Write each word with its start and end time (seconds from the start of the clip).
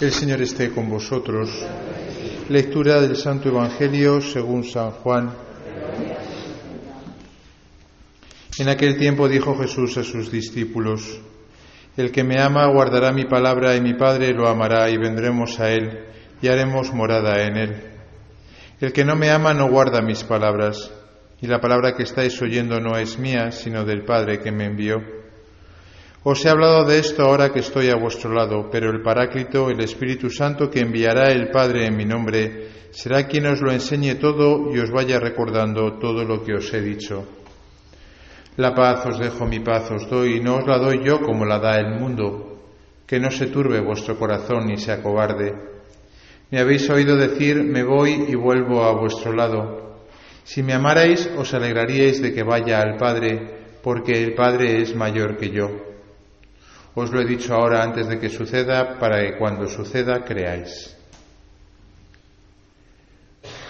El 0.00 0.12
Señor 0.12 0.40
esté 0.40 0.70
con 0.70 0.88
vosotros. 0.88 1.50
Lectura 2.48 3.02
del 3.02 3.16
Santo 3.16 3.50
Evangelio 3.50 4.22
según 4.22 4.64
San 4.64 4.92
Juan. 4.92 5.30
En 8.58 8.68
aquel 8.70 8.96
tiempo 8.96 9.28
dijo 9.28 9.58
Jesús 9.58 9.98
a 9.98 10.02
sus 10.02 10.30
discípulos, 10.30 11.20
El 11.98 12.10
que 12.12 12.24
me 12.24 12.40
ama 12.40 12.66
guardará 12.72 13.12
mi 13.12 13.26
palabra 13.26 13.76
y 13.76 13.82
mi 13.82 13.92
Padre 13.92 14.32
lo 14.32 14.48
amará 14.48 14.88
y 14.88 14.96
vendremos 14.96 15.60
a 15.60 15.70
él 15.70 16.06
y 16.40 16.48
haremos 16.48 16.94
morada 16.94 17.44
en 17.44 17.58
él. 17.58 17.76
El 18.80 18.94
que 18.94 19.04
no 19.04 19.16
me 19.16 19.28
ama 19.28 19.52
no 19.52 19.68
guarda 19.68 20.00
mis 20.00 20.24
palabras 20.24 20.90
y 21.42 21.46
la 21.46 21.60
palabra 21.60 21.94
que 21.94 22.04
estáis 22.04 22.40
oyendo 22.40 22.80
no 22.80 22.96
es 22.96 23.18
mía, 23.18 23.52
sino 23.52 23.84
del 23.84 24.06
Padre 24.06 24.40
que 24.40 24.50
me 24.50 24.64
envió. 24.64 25.19
Os 26.22 26.44
he 26.44 26.50
hablado 26.50 26.84
de 26.84 26.98
esto 26.98 27.22
ahora 27.22 27.48
que 27.50 27.60
estoy 27.60 27.88
a 27.88 27.96
vuestro 27.96 28.34
lado, 28.34 28.68
pero 28.70 28.90
el 28.90 29.00
Paráclito, 29.00 29.70
el 29.70 29.80
Espíritu 29.80 30.28
Santo 30.28 30.68
que 30.68 30.80
enviará 30.80 31.32
el 31.32 31.48
Padre 31.48 31.86
en 31.86 31.96
mi 31.96 32.04
nombre, 32.04 32.68
será 32.90 33.26
quien 33.26 33.46
os 33.46 33.62
lo 33.62 33.72
enseñe 33.72 34.16
todo 34.16 34.68
y 34.70 34.78
os 34.80 34.90
vaya 34.90 35.18
recordando 35.18 35.96
todo 35.98 36.22
lo 36.24 36.44
que 36.44 36.52
os 36.52 36.74
he 36.74 36.82
dicho. 36.82 37.24
La 38.58 38.74
paz 38.74 39.06
os 39.06 39.18
dejo, 39.18 39.46
mi 39.46 39.60
paz 39.60 39.90
os 39.92 40.10
doy, 40.10 40.36
y 40.36 40.40
no 40.40 40.56
os 40.56 40.66
la 40.66 40.76
doy 40.76 41.02
yo 41.02 41.22
como 41.22 41.46
la 41.46 41.58
da 41.58 41.80
el 41.80 41.98
mundo, 41.98 42.60
que 43.06 43.18
no 43.18 43.30
se 43.30 43.46
turbe 43.46 43.80
vuestro 43.80 44.18
corazón 44.18 44.66
ni 44.66 44.76
se 44.76 44.92
acobarde. 44.92 45.54
Me 46.50 46.60
habéis 46.60 46.90
oído 46.90 47.16
decir, 47.16 47.64
me 47.64 47.82
voy 47.82 48.26
y 48.28 48.34
vuelvo 48.34 48.84
a 48.84 48.92
vuestro 48.92 49.32
lado. 49.32 50.04
Si 50.44 50.62
me 50.62 50.74
amarais, 50.74 51.30
os 51.38 51.54
alegraríais 51.54 52.20
de 52.20 52.34
que 52.34 52.42
vaya 52.42 52.82
al 52.82 52.98
Padre, 52.98 53.78
porque 53.82 54.22
el 54.22 54.34
Padre 54.34 54.82
es 54.82 54.94
mayor 54.94 55.38
que 55.38 55.48
yo. 55.48 55.89
Os 56.94 57.10
lo 57.10 57.20
he 57.20 57.24
dicho 57.24 57.54
ahora 57.54 57.84
antes 57.84 58.08
de 58.08 58.18
que 58.18 58.28
suceda, 58.28 58.98
para 58.98 59.22
que 59.22 59.38
cuando 59.38 59.68
suceda 59.68 60.24
creáis. 60.24 60.96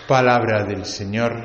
Palabra 0.08 0.64
del 0.64 0.86
Señor. 0.86 1.36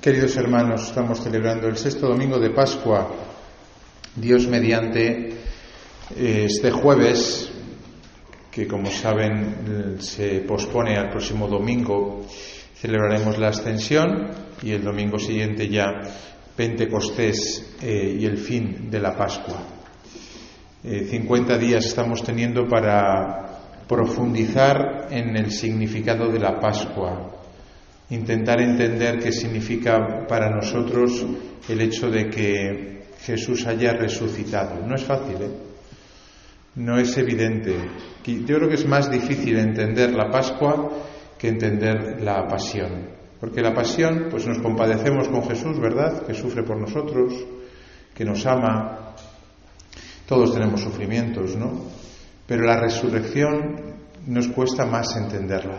Queridos 0.00 0.36
hermanos, 0.36 0.86
estamos 0.86 1.20
celebrando 1.20 1.66
el 1.66 1.76
sexto 1.76 2.06
domingo 2.06 2.38
de 2.38 2.50
Pascua. 2.50 3.10
Dios 4.14 4.46
mediante 4.46 5.34
este 6.16 6.70
jueves, 6.70 7.50
que 8.52 8.68
como 8.68 8.88
saben 8.92 9.96
se 9.98 10.38
pospone 10.46 10.96
al 10.96 11.10
próximo 11.10 11.48
domingo, 11.48 12.24
celebraremos 12.78 13.38
la 13.38 13.48
ascensión 13.48 14.30
y 14.62 14.72
el 14.72 14.84
domingo 14.84 15.18
siguiente 15.18 15.68
ya 15.68 15.86
Pentecostés 16.56 17.76
eh, 17.82 18.16
y 18.18 18.24
el 18.24 18.38
fin 18.38 18.90
de 18.90 19.00
la 19.00 19.14
Pascua. 19.14 19.62
Eh, 20.82 21.06
50 21.10 21.58
días 21.58 21.84
estamos 21.84 22.22
teniendo 22.22 22.66
para 22.66 23.84
profundizar 23.86 25.08
en 25.10 25.36
el 25.36 25.50
significado 25.50 26.30
de 26.30 26.38
la 26.38 26.58
Pascua, 26.58 27.42
intentar 28.10 28.60
entender 28.60 29.18
qué 29.18 29.32
significa 29.32 30.26
para 30.26 30.50
nosotros 30.50 31.26
el 31.68 31.80
hecho 31.80 32.08
de 32.08 32.30
que 32.30 33.02
Jesús 33.20 33.66
haya 33.66 33.92
resucitado. 33.92 34.86
No 34.86 34.94
es 34.94 35.04
fácil, 35.04 35.36
¿eh? 35.42 35.50
no 36.76 36.98
es 36.98 37.16
evidente. 37.16 37.76
Yo 38.24 38.56
creo 38.56 38.68
que 38.68 38.74
es 38.74 38.86
más 38.86 39.10
difícil 39.10 39.58
entender 39.58 40.12
la 40.12 40.30
Pascua 40.30 40.90
que 41.38 41.48
entender 41.48 42.22
la 42.22 42.46
pasión. 42.46 43.16
Porque 43.40 43.60
la 43.60 43.74
pasión, 43.74 44.28
pues 44.30 44.46
nos 44.46 44.58
compadecemos 44.58 45.28
con 45.28 45.42
Jesús, 45.44 45.78
¿verdad? 45.78 46.26
Que 46.26 46.34
sufre 46.34 46.62
por 46.62 46.78
nosotros, 46.78 47.34
que 48.14 48.24
nos 48.24 48.46
ama. 48.46 49.14
Todos 50.26 50.54
tenemos 50.54 50.80
sufrimientos, 50.80 51.54
¿no? 51.56 51.72
Pero 52.46 52.64
la 52.64 52.80
resurrección 52.80 53.96
nos 54.26 54.48
cuesta 54.48 54.86
más 54.86 55.16
entenderla, 55.16 55.78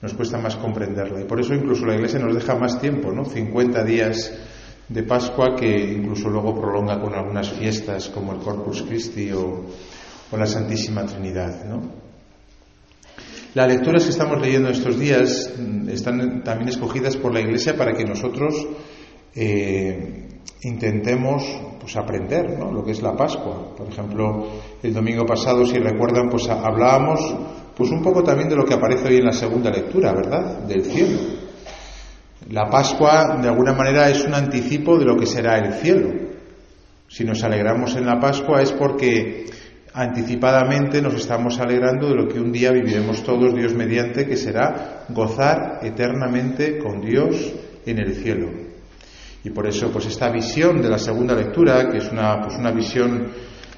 nos 0.00 0.14
cuesta 0.14 0.38
más 0.38 0.56
comprenderla. 0.56 1.20
Y 1.20 1.24
por 1.24 1.40
eso 1.40 1.54
incluso 1.54 1.84
la 1.86 1.94
Iglesia 1.94 2.20
nos 2.20 2.34
deja 2.34 2.54
más 2.54 2.80
tiempo, 2.80 3.10
¿no? 3.10 3.24
50 3.24 3.82
días 3.84 4.32
de 4.88 5.02
Pascua 5.02 5.56
que 5.56 5.94
incluso 5.94 6.28
luego 6.28 6.54
prolonga 6.54 7.00
con 7.00 7.14
algunas 7.14 7.50
fiestas 7.50 8.08
como 8.10 8.32
el 8.32 8.38
Corpus 8.38 8.82
Christi 8.82 9.32
o, 9.32 9.64
o 10.30 10.36
la 10.36 10.46
Santísima 10.46 11.04
Trinidad, 11.04 11.64
¿no? 11.64 12.03
Las 13.54 13.68
lecturas 13.68 14.02
que 14.02 14.10
estamos 14.10 14.40
leyendo 14.40 14.68
estos 14.68 14.98
días 14.98 15.52
mm, 15.56 15.88
están 15.88 16.42
también 16.42 16.70
escogidas 16.70 17.16
por 17.16 17.32
la 17.32 17.40
Iglesia 17.40 17.76
para 17.76 17.92
que 17.92 18.04
nosotros 18.04 18.66
eh, 19.32 20.28
intentemos 20.62 21.44
pues, 21.78 21.96
aprender 21.96 22.58
lo 22.58 22.84
que 22.84 22.90
es 22.90 23.00
la 23.00 23.14
Pascua. 23.14 23.76
Por 23.76 23.88
ejemplo, 23.88 24.48
el 24.82 24.92
domingo 24.92 25.24
pasado, 25.24 25.64
si 25.64 25.78
recuerdan, 25.78 26.28
pues 26.28 26.48
hablábamos 26.48 27.20
pues 27.76 27.90
un 27.92 28.02
poco 28.02 28.24
también 28.24 28.48
de 28.48 28.56
lo 28.56 28.64
que 28.64 28.74
aparece 28.74 29.06
hoy 29.06 29.16
en 29.18 29.26
la 29.26 29.32
segunda 29.32 29.70
lectura, 29.70 30.12
¿verdad? 30.12 30.64
Del 30.64 30.84
cielo. 30.84 31.18
La 32.50 32.68
Pascua, 32.68 33.38
de 33.40 33.48
alguna 33.48 33.72
manera, 33.72 34.10
es 34.10 34.24
un 34.24 34.34
anticipo 34.34 34.98
de 34.98 35.04
lo 35.04 35.16
que 35.16 35.26
será 35.26 35.58
el 35.58 35.74
cielo. 35.74 36.10
Si 37.06 37.22
nos 37.22 37.44
alegramos 37.44 37.94
en 37.94 38.06
la 38.06 38.18
Pascua 38.18 38.62
es 38.62 38.72
porque 38.72 39.46
anticipadamente 39.94 41.00
nos 41.00 41.14
estamos 41.14 41.60
alegrando 41.60 42.08
de 42.08 42.16
lo 42.16 42.26
que 42.26 42.40
un 42.40 42.50
día 42.50 42.72
viviremos 42.72 43.22
todos, 43.22 43.54
Dios 43.54 43.74
mediante, 43.74 44.26
que 44.26 44.36
será 44.36 45.04
gozar 45.08 45.78
eternamente 45.82 46.78
con 46.78 47.00
Dios 47.00 47.54
en 47.86 47.98
el 48.00 48.14
cielo. 48.14 48.50
Y 49.44 49.50
por 49.50 49.68
eso, 49.68 49.92
pues 49.92 50.06
esta 50.06 50.30
visión 50.30 50.82
de 50.82 50.88
la 50.88 50.98
segunda 50.98 51.34
lectura, 51.36 51.88
que 51.88 51.98
es 51.98 52.10
una, 52.10 52.40
pues 52.40 52.56
una 52.58 52.72
visión 52.72 53.28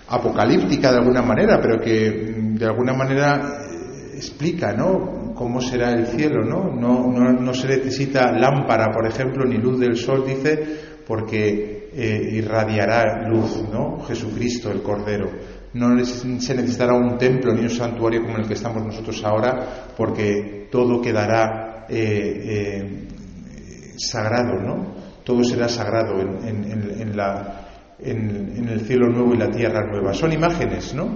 apocalíptica 0.08 0.90
de 0.90 0.98
alguna 0.98 1.20
manera, 1.20 1.60
pero 1.60 1.78
que 1.78 2.34
mm, 2.34 2.54
de 2.54 2.64
alguna 2.64 2.94
manera 2.94 3.34
eh, 3.36 4.16
explica, 4.16 4.72
¿no? 4.72 5.34
Cómo 5.34 5.60
será 5.60 5.90
el 5.90 6.06
cielo, 6.06 6.44
¿no? 6.44 6.72
No, 6.72 7.12
no, 7.12 7.32
no 7.32 7.52
se 7.52 7.68
necesita 7.68 8.32
lámpara, 8.32 8.86
por 8.90 9.06
ejemplo, 9.06 9.44
ni 9.44 9.58
luz 9.58 9.78
del 9.78 9.96
sol, 9.96 10.24
dice, 10.26 11.02
porque 11.06 11.90
eh, 11.92 12.28
irradiará 12.32 13.28
luz, 13.28 13.64
¿no? 13.70 14.00
Jesucristo, 14.00 14.70
el 14.70 14.82
Cordero 14.82 15.30
no 15.76 16.04
se 16.04 16.54
necesitará 16.54 16.94
un 16.94 17.18
templo 17.18 17.52
ni 17.52 17.60
un 17.60 17.70
santuario 17.70 18.22
como 18.22 18.38
el 18.38 18.48
que 18.48 18.54
estamos 18.54 18.82
nosotros 18.84 19.22
ahora, 19.24 19.92
porque 19.94 20.68
todo 20.70 21.02
quedará 21.02 21.86
eh, 21.88 22.42
eh, 22.46 23.94
sagrado, 23.98 24.54
¿no? 24.54 24.94
Todo 25.22 25.44
será 25.44 25.68
sagrado 25.68 26.18
en, 26.20 27.16
la, 27.16 27.66
en, 27.98 28.68
el 28.68 28.80
cielo 28.80 29.08
nuevo 29.08 29.34
y 29.34 29.38
la 29.38 29.50
tierra 29.50 29.86
nueva. 29.86 30.14
Son 30.14 30.32
imágenes, 30.32 30.94
¿no? 30.94 31.08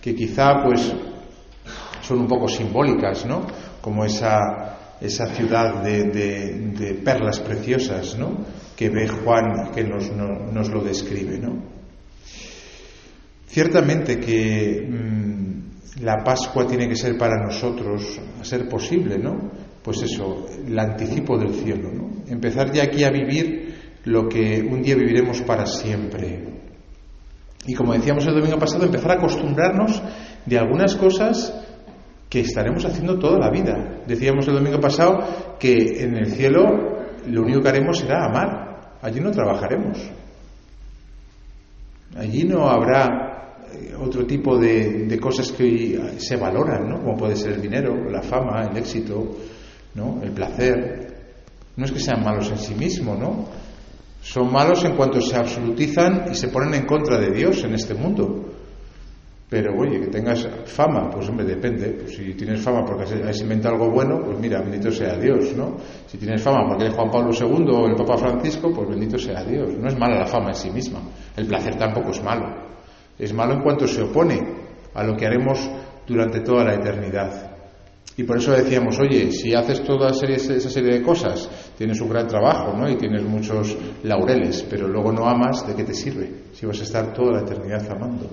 Que 0.00 0.14
quizá, 0.14 0.62
pues, 0.64 0.92
son 2.00 2.20
un 2.20 2.26
poco 2.26 2.48
simbólicas, 2.48 3.26
¿no? 3.26 3.46
Como 3.80 4.04
esa, 4.04 4.96
esa 5.00 5.26
ciudad 5.26 5.84
de, 5.84 7.00
perlas 7.04 7.38
preciosas, 7.40 8.18
¿no? 8.18 8.38
Que 8.74 8.88
ve 8.88 9.06
Juan, 9.06 9.70
que 9.72 9.84
nos, 9.84 10.10
nos 10.10 10.68
lo 10.70 10.80
describe, 10.80 11.38
¿no? 11.38 11.79
Ciertamente 13.50 14.20
que 14.20 14.86
mm, 14.88 16.02
la 16.04 16.22
Pascua 16.22 16.68
tiene 16.68 16.88
que 16.88 16.94
ser 16.94 17.18
para 17.18 17.36
nosotros, 17.44 18.20
a 18.40 18.44
ser 18.44 18.68
posible, 18.68 19.18
¿no? 19.18 19.50
Pues 19.82 20.02
eso, 20.02 20.46
el 20.64 20.78
anticipo 20.78 21.36
del 21.36 21.52
cielo, 21.54 21.90
¿no? 21.92 22.10
Empezar 22.28 22.70
ya 22.70 22.84
aquí 22.84 23.02
a 23.02 23.10
vivir 23.10 23.74
lo 24.04 24.28
que 24.28 24.60
un 24.62 24.82
día 24.82 24.94
viviremos 24.94 25.42
para 25.42 25.66
siempre. 25.66 26.44
Y 27.66 27.74
como 27.74 27.92
decíamos 27.92 28.24
el 28.28 28.34
domingo 28.34 28.56
pasado, 28.56 28.84
empezar 28.84 29.10
a 29.10 29.14
acostumbrarnos 29.14 30.00
de 30.46 30.56
algunas 30.56 30.94
cosas 30.94 31.52
que 32.28 32.42
estaremos 32.42 32.84
haciendo 32.84 33.18
toda 33.18 33.40
la 33.40 33.50
vida. 33.50 34.02
Decíamos 34.06 34.46
el 34.46 34.54
domingo 34.54 34.78
pasado 34.78 35.56
que 35.58 36.04
en 36.04 36.14
el 36.14 36.26
cielo 36.26 36.68
lo 37.26 37.42
único 37.42 37.62
que 37.62 37.68
haremos 37.68 37.98
será 37.98 38.26
amar. 38.26 38.98
Allí 39.02 39.18
no 39.18 39.32
trabajaremos. 39.32 39.98
Allí 42.16 42.44
no 42.44 42.68
habrá 42.68 43.56
eh, 43.72 43.94
otro 43.98 44.26
tipo 44.26 44.58
de, 44.58 45.18
cosas 45.20 45.52
que 45.52 46.16
se 46.18 46.36
valoran, 46.36 46.88
¿no? 46.88 47.02
Como 47.02 47.16
puede 47.16 47.36
ser 47.36 47.52
el 47.52 47.62
dinero, 47.62 48.10
la 48.10 48.22
fama, 48.22 48.66
el 48.70 48.76
éxito, 48.76 49.36
¿no? 49.94 50.20
El 50.22 50.32
placer. 50.32 51.06
No 51.76 51.84
es 51.84 51.92
que 51.92 52.00
sean 52.00 52.22
malos 52.22 52.50
en 52.50 52.58
sí 52.58 52.74
mismos, 52.74 53.18
¿no? 53.18 53.46
Son 54.22 54.52
malos 54.52 54.84
en 54.84 54.96
cuanto 54.96 55.20
se 55.20 55.36
absolutizan 55.36 56.26
y 56.30 56.34
se 56.34 56.48
ponen 56.48 56.74
en 56.74 56.86
contra 56.86 57.18
de 57.18 57.30
Dios 57.30 57.62
en 57.64 57.74
este 57.74 57.94
mundo. 57.94 58.49
Pero 59.50 59.76
oye, 59.76 59.98
que 59.98 60.06
tengas 60.06 60.48
fama, 60.66 61.10
pues 61.10 61.28
hombre, 61.28 61.44
depende. 61.44 61.90
Pues 61.90 62.14
si 62.14 62.34
tienes 62.34 62.60
fama 62.60 62.84
porque 62.84 63.02
has 63.02 63.40
inventado 63.40 63.74
algo 63.74 63.90
bueno, 63.90 64.20
pues 64.24 64.38
mira, 64.38 64.60
bendito 64.60 64.92
sea 64.92 65.16
Dios, 65.16 65.56
¿no? 65.56 65.76
Si 66.06 66.18
tienes 66.18 66.40
fama 66.40 66.68
porque 66.68 66.84
eres 66.84 66.94
Juan 66.94 67.10
Pablo 67.10 67.32
II 67.32 67.66
o 67.68 67.86
el 67.88 67.96
Papa 67.96 68.16
Francisco, 68.16 68.72
pues 68.72 68.88
bendito 68.88 69.18
sea 69.18 69.42
Dios. 69.42 69.72
No 69.76 69.88
es 69.88 69.98
mala 69.98 70.20
la 70.20 70.26
fama 70.26 70.50
en 70.50 70.54
sí 70.54 70.70
misma. 70.70 71.00
El 71.36 71.46
placer 71.46 71.74
tampoco 71.74 72.10
es 72.10 72.22
malo. 72.22 72.46
Es 73.18 73.32
malo 73.32 73.54
en 73.54 73.62
cuanto 73.62 73.88
se 73.88 74.02
opone 74.02 74.40
a 74.94 75.02
lo 75.02 75.16
que 75.16 75.26
haremos 75.26 75.68
durante 76.06 76.40
toda 76.42 76.62
la 76.62 76.74
eternidad. 76.74 77.50
Y 78.16 78.22
por 78.22 78.36
eso 78.36 78.52
decíamos, 78.52 79.00
oye, 79.00 79.32
si 79.32 79.54
haces 79.54 79.82
toda 79.82 80.10
esa 80.10 80.70
serie 80.70 80.98
de 80.98 81.02
cosas, 81.02 81.48
tienes 81.76 82.00
un 82.00 82.08
gran 82.08 82.28
trabajo, 82.28 82.76
¿no? 82.76 82.88
Y 82.88 82.96
tienes 82.96 83.24
muchos 83.24 83.76
laureles, 84.04 84.64
pero 84.68 84.86
luego 84.86 85.10
no 85.10 85.26
amas, 85.26 85.66
¿de 85.66 85.74
qué 85.74 85.84
te 85.84 85.94
sirve? 85.94 86.30
Si 86.52 86.66
vas 86.66 86.78
a 86.80 86.84
estar 86.84 87.12
toda 87.12 87.32
la 87.32 87.40
eternidad 87.40 87.90
amando. 87.90 88.28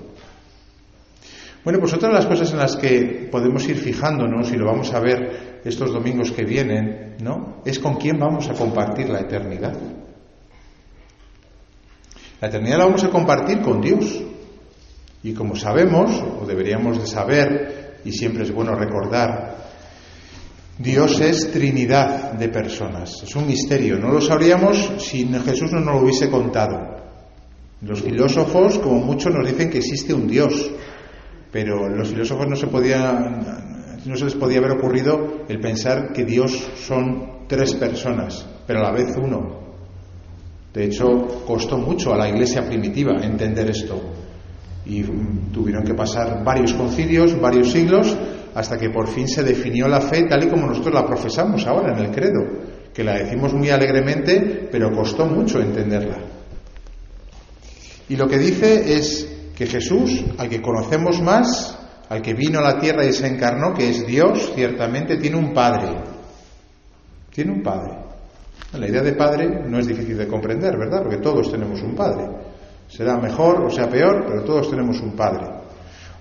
Bueno, 1.64 1.80
pues 1.80 1.92
otra 1.92 2.08
de 2.08 2.14
las 2.14 2.26
cosas 2.26 2.50
en 2.52 2.58
las 2.58 2.76
que 2.76 3.28
podemos 3.30 3.68
ir 3.68 3.76
fijándonos, 3.76 4.50
y 4.52 4.56
lo 4.56 4.66
vamos 4.66 4.92
a 4.94 5.00
ver 5.00 5.60
estos 5.64 5.92
domingos 5.92 6.32
que 6.32 6.44
vienen, 6.44 7.16
¿no? 7.22 7.62
Es 7.64 7.78
con 7.78 7.96
quién 7.96 8.18
vamos 8.18 8.48
a 8.48 8.54
compartir 8.54 9.08
la 9.10 9.20
eternidad. 9.20 9.76
La 12.40 12.48
eternidad 12.48 12.78
la 12.78 12.84
vamos 12.84 13.04
a 13.04 13.10
compartir 13.10 13.60
con 13.60 13.80
Dios. 13.80 14.22
Y 15.22 15.34
como 15.34 15.56
sabemos, 15.56 16.22
o 16.40 16.46
deberíamos 16.46 17.00
de 17.00 17.06
saber, 17.06 17.98
y 18.04 18.12
siempre 18.12 18.44
es 18.44 18.52
bueno 18.52 18.76
recordar, 18.76 19.56
Dios 20.78 21.20
es 21.20 21.50
Trinidad 21.50 22.34
de 22.34 22.48
personas. 22.48 23.24
Es 23.24 23.34
un 23.34 23.48
misterio. 23.48 23.98
No 23.98 24.12
lo 24.12 24.20
sabríamos 24.20 24.92
si 24.98 25.26
Jesús 25.26 25.72
no 25.72 25.80
nos 25.80 25.96
lo 25.96 26.02
hubiese 26.02 26.30
contado. 26.30 26.98
Los 27.82 28.02
filósofos, 28.02 28.78
como 28.78 29.00
muchos, 29.00 29.34
nos 29.34 29.46
dicen 29.46 29.70
que 29.70 29.78
existe 29.78 30.14
un 30.14 30.28
Dios, 30.28 30.70
pero 31.50 31.88
los 31.88 32.08
filósofos 32.08 32.46
no 32.46 32.56
se 32.56 32.66
no 32.66 34.16
se 34.16 34.24
les 34.24 34.34
podía 34.34 34.58
haber 34.58 34.72
ocurrido 34.72 35.44
el 35.48 35.60
pensar 35.60 36.12
que 36.12 36.24
Dios 36.24 36.70
son 36.76 37.46
tres 37.48 37.74
personas, 37.74 38.46
pero 38.66 38.80
a 38.80 38.82
la 38.82 38.92
vez 38.92 39.16
uno. 39.16 39.58
De 40.72 40.84
hecho, 40.84 41.06
costó 41.46 41.78
mucho 41.78 42.12
a 42.12 42.16
la 42.16 42.28
iglesia 42.28 42.66
primitiva 42.66 43.16
entender 43.22 43.70
esto. 43.70 44.00
Y 44.86 45.02
tuvieron 45.52 45.84
que 45.84 45.94
pasar 45.94 46.44
varios 46.44 46.72
concilios, 46.72 47.38
varios 47.40 47.72
siglos, 47.72 48.16
hasta 48.54 48.78
que 48.78 48.90
por 48.90 49.08
fin 49.08 49.28
se 49.28 49.42
definió 49.42 49.88
la 49.88 50.00
fe 50.00 50.24
tal 50.24 50.44
y 50.44 50.48
como 50.48 50.66
nosotros 50.66 50.94
la 50.94 51.06
profesamos 51.06 51.66
ahora 51.66 51.92
en 51.96 52.04
el 52.04 52.10
credo, 52.10 52.40
que 52.94 53.04
la 53.04 53.18
decimos 53.18 53.52
muy 53.52 53.70
alegremente, 53.70 54.68
pero 54.70 54.92
costó 54.92 55.26
mucho 55.26 55.60
entenderla. 55.60 56.18
Y 58.08 58.16
lo 58.16 58.26
que 58.26 58.38
dice 58.38 58.96
es 58.96 59.37
que 59.58 59.66
Jesús, 59.66 60.24
al 60.38 60.48
que 60.48 60.62
conocemos 60.62 61.20
más, 61.20 61.76
al 62.08 62.22
que 62.22 62.32
vino 62.32 62.60
a 62.60 62.62
la 62.62 62.78
tierra 62.78 63.04
y 63.04 63.12
se 63.12 63.26
encarnó, 63.26 63.74
que 63.74 63.90
es 63.90 64.06
Dios, 64.06 64.52
ciertamente 64.54 65.16
tiene 65.16 65.36
un 65.36 65.52
Padre. 65.52 65.96
Tiene 67.34 67.50
un 67.50 67.62
Padre. 67.64 67.98
La 68.72 68.86
idea 68.86 69.02
de 69.02 69.14
padre 69.14 69.48
no 69.66 69.78
es 69.78 69.86
difícil 69.86 70.16
de 70.16 70.28
comprender, 70.28 70.76
¿verdad? 70.76 71.02
Porque 71.02 71.16
todos 71.18 71.50
tenemos 71.50 71.80
un 71.82 71.94
padre. 71.94 72.28
Será 72.86 73.16
mejor 73.16 73.64
o 73.64 73.70
sea 73.70 73.88
peor, 73.88 74.26
pero 74.28 74.44
todos 74.44 74.70
tenemos 74.70 75.00
un 75.00 75.16
padre. 75.16 75.46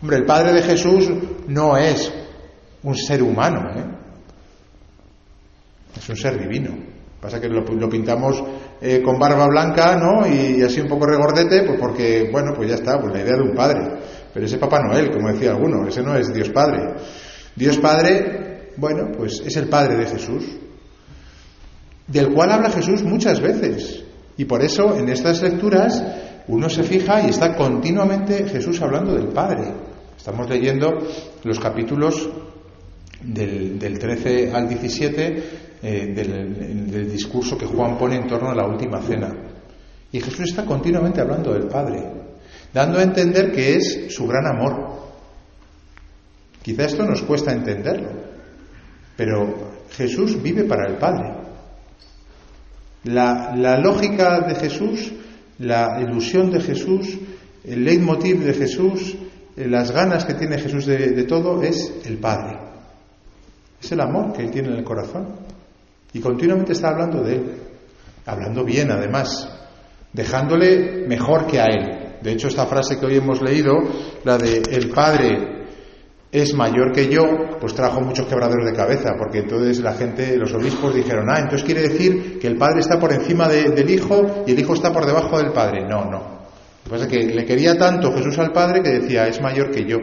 Hombre, 0.02 0.18
el 0.18 0.26
padre 0.26 0.54
de 0.54 0.64
Jesús 0.64 1.12
no 1.48 1.76
es 1.76 2.12
un 2.84 2.96
ser 2.96 3.22
humano, 3.22 3.70
¿eh? 3.76 3.86
es 5.98 6.10
un 6.10 6.16
ser 6.16 6.40
divino. 6.40 6.72
Pasa 7.20 7.42
que 7.42 7.50
lo, 7.50 7.90
pintamos 7.90 8.42
eh, 8.82 9.02
con 9.02 9.20
barba 9.20 9.48
blanca, 9.48 9.96
¿no? 9.96 10.28
Y, 10.28 10.62
así 10.62 10.80
un 10.82 10.88
poco 10.88 11.06
regordete, 11.06 11.64
pues 11.64 11.80
porque, 11.80 12.30
bueno, 12.32 12.54
pues 12.56 12.70
ya 12.70 12.76
está, 12.76 13.00
pues 13.00 13.14
la 13.14 13.22
idea 13.22 13.36
de 13.36 13.42
un 13.42 13.56
padre. 13.56 13.80
Pero 14.34 14.46
ese 14.46 14.58
Papá 14.58 14.80
Noel, 14.82 15.12
como 15.12 15.32
decía 15.32 15.52
alguno, 15.52 15.88
ese 15.88 16.02
no 16.02 16.16
es 16.16 16.34
Dios 16.34 16.50
Padre. 16.50 16.96
Dios 17.56 17.78
Padre, 17.80 18.74
bueno, 18.78 19.12
pues 19.18 19.42
es 19.46 19.56
el 19.58 19.68
Padre 19.68 19.98
de 19.98 20.06
Jesús 20.06 20.44
del 22.08 22.34
cual 22.34 22.52
habla 22.52 22.72
Jesús 22.72 23.04
muchas 23.04 23.42
veces. 23.42 24.04
Y 24.38 24.46
por 24.46 24.64
eso 24.64 24.96
en 24.98 25.10
estas 25.10 25.42
lecturas 25.42 26.04
uno 26.48 26.70
se 26.70 26.84
fija 26.84 27.22
y 27.22 27.30
está 27.30 27.56
continuamente 27.56 28.48
Jesús 28.48 28.82
hablando 28.82 29.14
del 29.14 29.28
Padre. 29.28 29.74
Estamos 30.18 30.50
leyendo 30.50 30.90
los 31.44 31.60
capítulos 31.60 32.30
del, 33.22 34.00
13 34.00 34.52
al 34.54 34.70
17 34.70 35.67
eh, 35.82 36.14
del, 36.16 37.12
discurso 37.12 37.58
que 37.58 37.66
Juan 37.66 37.98
pone 37.98 38.16
en 38.16 38.28
torno 38.28 38.50
a 38.50 38.56
la 38.56 38.66
última 38.66 39.00
cena. 39.02 39.34
Y 40.12 40.20
Jesús 40.20 40.50
está 40.50 40.66
continuamente 40.66 41.22
hablando 41.22 41.54
del 41.54 41.68
Padre, 41.68 42.04
dando 42.74 43.00
a 43.00 43.04
entender 43.04 43.52
que 43.52 43.76
es 43.76 44.08
su 44.10 44.26
gran 44.26 44.46
amor. 44.48 44.98
Quizá 46.64 46.86
esto 46.86 47.06
nos 47.06 47.22
cuesta 47.22 47.52
entenderlo, 47.52 48.10
pero 49.16 49.72
Jesús 49.92 50.42
vive 50.42 50.64
para 50.64 50.90
el 50.90 50.98
Padre. 50.98 51.34
La, 53.04 53.78
lógica 53.78 54.42
de 54.42 54.56
Jesús, 54.56 55.14
la 55.60 56.02
ilusión 56.02 56.52
de 56.52 56.60
Jesús, 56.60 57.18
el 57.64 57.86
leitmotiv 57.86 58.44
de 58.44 58.54
Jesús, 58.54 59.16
eh, 59.56 59.68
las 59.68 59.92
ganas 59.92 60.26
que 60.26 60.34
tiene 60.34 60.58
Jesús 60.58 60.86
de, 60.86 61.24
todo 61.24 61.62
es 61.64 61.94
el 62.06 62.18
Padre. 62.18 62.58
Es 63.82 63.92
el 63.92 64.02
amor 64.02 64.34
que 64.34 64.44
Él 64.44 64.52
tiene 64.52 64.70
en 64.70 64.76
el 64.76 64.84
corazón. 64.84 65.47
Y 66.14 66.20
continuamente 66.20 66.74
está 66.74 66.90
hablando 66.90 67.24
de 67.24 67.36
Él. 67.36 67.52
Hablando 68.26 68.64
bien, 68.64 68.92
además. 68.92 69.50
Dejándole 70.14 71.06
mejor 71.08 71.48
que 71.48 71.60
a 71.60 71.66
Él. 71.66 72.18
De 72.22 72.32
hecho, 72.32 72.48
esta 72.48 72.66
frase 72.66 73.00
que 73.00 73.06
hoy 73.06 73.18
hemos 73.18 73.42
leído, 73.42 73.74
la 74.24 74.38
de 74.38 74.62
el 74.72 74.90
Padre 74.90 75.58
es 76.32 76.54
mayor 76.54 76.92
que 76.92 77.08
yo, 77.08 77.24
pues 77.60 77.74
trajo 77.74 78.02
muchos 78.02 78.28
quebraderos 78.28 78.66
de 78.66 78.74
cabeza, 78.74 79.12
porque 79.18 79.40
entonces 79.40 79.80
la 79.80 79.94
gente, 79.94 80.36
los 80.38 80.54
obispos 80.54 80.94
dijeron, 80.94 81.30
ah, 81.30 81.40
entonces 81.40 81.64
quiere 81.64 81.82
decir 81.82 82.38
que 82.40 82.48
el 82.48 82.58
padre 82.58 82.82
está 82.82 83.00
por 83.00 83.14
encima 83.14 83.48
del 83.48 83.90
hijo 83.90 84.44
y 84.46 84.52
el 84.52 84.60
hijo 84.60 84.74
está 84.74 84.92
por 84.92 85.06
debajo 85.06 85.38
del 85.38 85.54
padre. 85.54 85.88
No, 85.88 86.06
no. 86.06 86.18
Lo 86.20 86.84
que 86.84 86.90
pasa 86.90 87.04
es 87.06 87.10
que 87.10 87.24
le 87.24 87.46
quería 87.46 87.78
tanto 87.78 88.12
Jesús 88.14 88.38
al 88.40 88.52
padre 88.52 88.82
que 88.82 88.90
decía, 88.90 89.28
es 89.28 89.42
mayor 89.42 89.72
que 89.72 89.86
yo. 89.86 89.98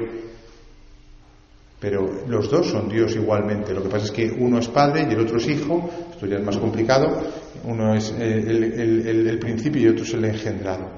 Pero 1.84 2.24
los 2.26 2.48
dos 2.48 2.68
son 2.68 2.88
Dios 2.88 3.14
igualmente. 3.14 3.74
Lo 3.74 3.82
que 3.82 3.90
pasa 3.90 4.06
es 4.06 4.10
que 4.10 4.30
uno 4.30 4.58
es 4.58 4.68
padre 4.68 5.06
y 5.06 5.12
el 5.12 5.20
otro 5.20 5.36
es 5.36 5.46
hijo. 5.46 5.90
Esto 6.12 6.24
ya 6.24 6.36
es 6.36 6.42
más 6.42 6.56
complicado. 6.56 7.20
Uno 7.64 7.94
es 7.94 8.10
el, 8.18 9.28
el 9.28 9.38
principio 9.38 9.82
y 9.82 9.88
otro 9.88 10.02
es 10.02 10.14
el 10.14 10.24
engendrado. 10.24 10.88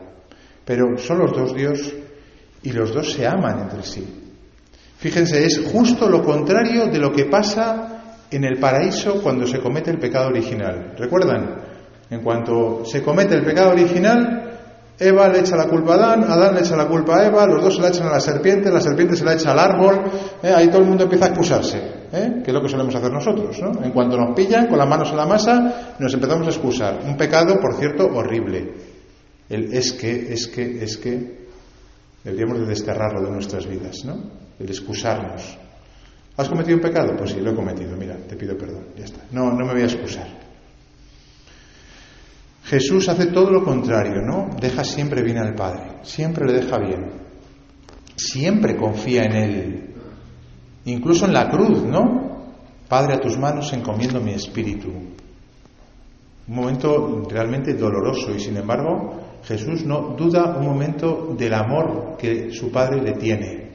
Pero 0.65 0.97
son 0.97 1.19
los 1.19 1.33
dos 1.33 1.57
Dios 1.57 1.93
y 2.63 2.71
los 2.71 2.95
dos 2.95 3.11
se 3.11 3.27
aman 3.27 3.63
entre 3.63 3.83
sí. 3.83 4.07
Fíjense, 4.99 5.45
es 5.45 5.59
justo 5.73 6.09
lo 6.09 6.23
contrario 6.23 6.87
de 6.87 7.01
lo 7.01 7.13
que 7.13 7.25
pasa 7.25 8.21
en 8.31 8.45
el 8.45 8.61
paraíso 8.61 9.21
cuando 9.21 9.45
se 9.45 9.59
comete 9.59 9.91
el 9.91 9.99
pecado 9.99 10.29
original. 10.29 10.95
¿Recuerdan? 10.97 11.63
En 12.11 12.21
cuanto 12.21 12.85
se 12.85 13.03
comete 13.03 13.35
el 13.35 13.45
pecado 13.45 13.71
original, 13.71 14.56
Eva 14.99 15.29
le 15.29 15.41
echa 15.41 15.57
la 15.57 15.69
culpa 15.69 15.93
a 15.93 15.97
Adán, 15.97 16.25
Adán 16.25 16.55
le 16.55 16.61
echa 16.61 16.75
la 16.75 16.87
culpa 16.87 17.19
a 17.19 17.27
Eva, 17.27 17.47
los 17.47 17.63
dos 17.63 17.77
se 17.77 17.83
la 17.83 17.89
echan 17.89 18.09
a 18.09 18.13
la 18.13 18.21
serpiente, 18.21 18.71
la 18.71 18.81
serpiente 18.81 19.15
se 19.15 19.25
la 19.25 19.35
echa 19.35 19.53
al 19.53 19.59
árbol, 19.59 20.05
¿eh? 20.43 20.53
ahí 20.55 20.69
todo 20.69 20.81
el 20.81 20.89
mundo 20.89 21.05
empieza 21.05 21.27
a 21.27 21.29
excusarse, 21.29 21.79
¿eh? 22.13 22.41
que 22.43 22.51
es 22.51 22.55
lo 22.55 22.63
que 22.63 22.69
solemos 22.69 22.95
hacer 22.95 23.13
nosotros. 23.13 23.61
¿no? 23.61 23.85
En 23.85 23.91
cuanto 23.93 24.17
nos 24.17 24.35
pillan 24.35 24.69
con 24.69 24.79
las 24.79 24.89
manos 24.89 25.11
en 25.11 25.19
la 25.19 25.27
masa, 25.27 25.97
nos 25.99 26.15
empezamos 26.15 26.47
a 26.47 26.51
excusar. 26.51 27.01
Un 27.05 27.17
pecado, 27.17 27.61
por 27.61 27.75
cierto, 27.75 28.07
horrible. 28.07 28.73
El 29.51 29.75
es 29.75 29.93
que, 29.93 30.33
es 30.33 30.49
que, 30.49 30.83
es 30.83 30.97
que, 30.97 31.47
deberíamos 32.25 32.61
de 32.61 32.67
desterrarlo 32.67 33.21
de 33.21 33.31
nuestras 33.31 33.67
vidas, 33.67 34.03
¿no? 34.05 34.17
el 34.59 34.69
excusarnos. 34.69 35.59
¿Has 36.39 36.49
cometido 36.49 36.77
un 36.77 36.83
pecado? 36.83 37.15
Pues 37.17 37.31
sí, 37.31 37.41
lo 37.41 37.51
he 37.51 37.55
cometido, 37.55 37.97
mira, 37.97 38.17
te 38.17 38.37
pido 38.37 38.57
perdón, 38.57 38.87
ya 38.97 39.05
está. 39.05 39.21
No, 39.33 39.53
no 39.53 39.67
me 39.67 39.73
voy 39.73 39.83
a 39.83 39.87
excusar. 39.87 40.46
Jesús 42.67 43.09
hace 43.09 43.27
todo 43.27 43.51
lo 43.51 43.65
contrario, 43.65 44.23
¿no? 44.23 44.51
Deja 44.61 44.83
siempre 44.83 45.23
bien 45.23 45.39
al 45.39 45.55
Padre, 45.55 45.99
siempre 46.03 46.47
le 46.47 46.55
deja 46.55 46.79
bien, 46.79 47.13
siempre 48.17 48.77
confía 48.77 49.23
en 49.23 49.33
Él, 49.37 49.95
incluso 50.85 51.27
en 51.27 51.33
la 51.33 51.49
cruz, 51.49 51.85
¿no? 51.85 52.27
Padre, 52.89 53.15
a 53.15 53.21
tus 53.21 53.39
manos 53.39 53.73
encomiendo 53.73 54.21
mi 54.21 54.33
espíritu. 54.33 54.89
Un 56.49 56.55
momento 56.55 57.27
realmente 57.31 57.75
doloroso 57.75 58.33
y 58.35 58.41
sin 58.41 58.57
embargo 58.57 59.21
Jesús 59.45 59.85
no 59.85 60.17
duda 60.17 60.57
un 60.59 60.67
momento 60.67 61.35
del 61.39 61.55
amor 61.55 62.17
que 62.19 62.51
su 62.53 62.73
Padre 62.73 63.01
le 63.01 63.13
tiene. 63.13 63.67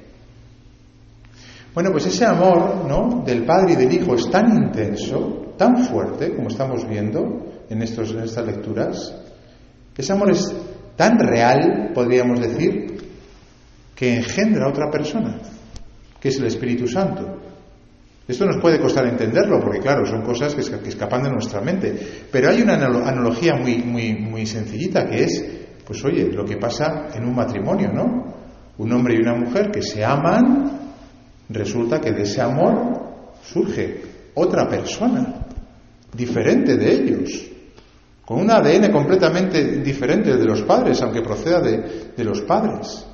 Bueno, 1.73 1.91
pues 1.91 2.07
ese 2.07 2.25
amor 2.25 2.85
¿no? 2.89 3.23
del 3.25 3.45
Padre 3.45 3.73
y 3.73 3.75
del 3.77 3.93
Hijo 3.93 4.15
es 4.15 4.29
tan 4.29 4.51
intenso, 4.51 5.53
tan 5.57 5.85
fuerte, 5.85 6.35
como 6.35 6.49
estamos 6.49 6.85
viendo 6.87 7.50
en, 7.71 7.81
estos, 7.81 8.11
en 8.11 8.19
estas 8.19 8.45
lecturas. 8.45 9.15
Ese 9.97 10.11
amor 10.11 10.31
es 10.31 10.51
tan 10.97 11.17
real, 11.17 11.91
podríamos 11.93 12.39
decir, 12.39 12.97
que 13.95 14.17
engendra 14.17 14.67
otra 14.67 14.91
persona, 14.91 15.39
que 16.19 16.29
es 16.29 16.37
el 16.37 16.47
Espíritu 16.47 16.87
Santo. 16.87 17.37
Esto 18.27 18.45
nos 18.45 18.61
puede 18.61 18.79
costar 18.79 19.07
entenderlo, 19.07 19.59
porque 19.59 19.79
claro, 19.79 20.05
son 20.05 20.21
cosas 20.21 20.53
que, 20.53 20.61
escapan 20.61 21.23
de 21.23 21.31
nuestra 21.31 21.61
mente. 21.61 21.95
Pero 22.29 22.49
hay 22.49 22.61
una 22.61 22.75
analogía 22.75 23.55
muy, 23.55 23.77
muy, 23.77 24.13
muy 24.13 24.45
sencillita, 24.45 25.07
que 25.07 25.23
es, 25.23 25.45
pues 25.85 26.03
oye, 26.03 26.29
lo 26.31 26.45
que 26.45 26.57
pasa 26.57 27.07
en 27.13 27.25
un 27.25 27.35
matrimonio, 27.35 27.89
¿no? 27.93 28.35
Un 28.77 28.91
hombre 28.91 29.15
y 29.15 29.21
una 29.21 29.35
mujer 29.35 29.71
que 29.71 29.81
se 29.81 30.03
aman 30.03 30.79
resulta 31.49 32.01
que 32.01 32.11
de 32.11 32.23
ese 32.23 32.41
amor 32.41 33.37
surge 33.43 34.01
otra 34.33 34.67
persona, 34.67 35.45
diferente 36.13 36.77
de 36.77 36.93
ellos, 36.93 37.51
con 38.25 38.39
un 38.39 38.51
ADN 38.51 38.91
completamente 38.91 39.79
diferente 39.81 40.37
de 40.37 40.45
los 40.45 40.61
padres, 40.63 41.01
aunque 41.01 41.21
proceda 41.21 41.59
de, 41.59 42.23
los 42.23 42.41
padres. 42.41 43.05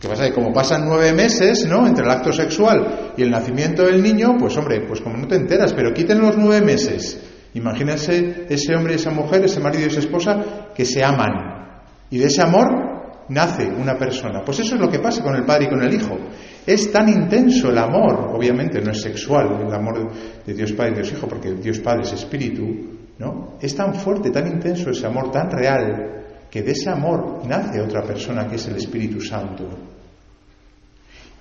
¿Qué 0.00 0.08
pasa? 0.08 0.24
Que 0.24 0.32
como 0.32 0.52
pasan 0.52 0.84
nueve 0.84 1.12
meses, 1.12 1.66
¿no? 1.66 1.86
Entre 1.86 2.04
el 2.04 2.10
acto 2.10 2.32
sexual 2.32 3.12
y 3.16 3.22
el 3.22 3.30
nacimiento 3.30 3.84
del 3.84 4.02
niño, 4.02 4.36
pues 4.38 4.56
hombre, 4.56 4.80
pues 4.86 5.00
como 5.00 5.16
no 5.16 5.28
te 5.28 5.36
enteras, 5.36 5.72
pero 5.74 5.92
quiten 5.92 6.20
los 6.20 6.36
nueve 6.36 6.64
meses. 6.64 7.20
Imagínense 7.54 8.46
ese 8.48 8.74
hombre 8.74 8.94
y 8.94 8.96
esa 8.96 9.10
mujer, 9.10 9.44
ese 9.44 9.60
marido 9.60 9.84
y 9.84 9.88
esa 9.88 10.00
esposa, 10.00 10.72
que 10.74 10.84
se 10.84 11.04
aman. 11.04 11.82
Y 12.10 12.18
de 12.18 12.26
ese 12.26 12.42
amor 12.42 12.92
nace 13.28 13.66
una 13.66 13.96
persona. 13.96 14.42
Pues 14.44 14.60
eso 14.60 14.74
es 14.74 14.80
lo 14.80 14.88
que 14.88 14.98
pasa 14.98 15.22
con 15.22 15.36
el 15.36 15.44
padre 15.44 15.66
y 15.66 15.68
con 15.68 15.82
el 15.82 15.94
hijo. 15.94 16.18
Es 16.66 16.92
tan 16.92 17.08
intenso 17.08 17.70
el 17.70 17.78
amor, 17.78 18.30
obviamente 18.34 18.80
no 18.80 18.92
es 18.92 19.00
sexual, 19.00 19.62
el 19.66 19.74
amor 19.74 20.12
de 20.46 20.54
Dios 20.54 20.72
Padre 20.72 20.92
y 20.92 20.94
Dios 20.94 21.12
Hijo, 21.12 21.26
porque 21.26 21.52
Dios 21.54 21.80
Padre 21.80 22.02
es 22.02 22.12
espíritu, 22.12 22.91
¿no? 23.18 23.54
Es 23.60 23.74
tan 23.74 23.94
fuerte, 23.94 24.30
tan 24.30 24.46
intenso 24.46 24.90
ese 24.90 25.06
amor, 25.06 25.30
tan 25.30 25.50
real, 25.50 26.12
que 26.50 26.62
de 26.62 26.72
ese 26.72 26.90
amor 26.90 27.42
nace 27.46 27.80
otra 27.80 28.02
persona 28.02 28.46
que 28.46 28.56
es 28.56 28.66
el 28.66 28.76
Espíritu 28.76 29.20
Santo. 29.20 29.68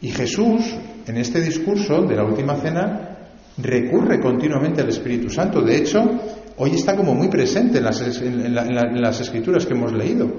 Y 0.01 0.09
Jesús, 0.09 0.73
en 1.05 1.17
este 1.17 1.41
discurso 1.41 2.03
de 2.03 2.15
la 2.15 2.23
última 2.23 2.55
cena, 2.55 3.17
recurre 3.57 4.19
continuamente 4.19 4.81
al 4.81 4.89
Espíritu 4.89 5.29
Santo. 5.29 5.61
De 5.61 5.75
hecho, 5.75 5.99
hoy 6.57 6.75
está 6.75 6.95
como 6.95 7.13
muy 7.13 7.27
presente 7.27 7.79
en 7.79 7.83
las, 7.83 9.19
escrituras 9.19 9.65
que 9.65 9.73
hemos 9.73 9.91
leído. 9.93 10.31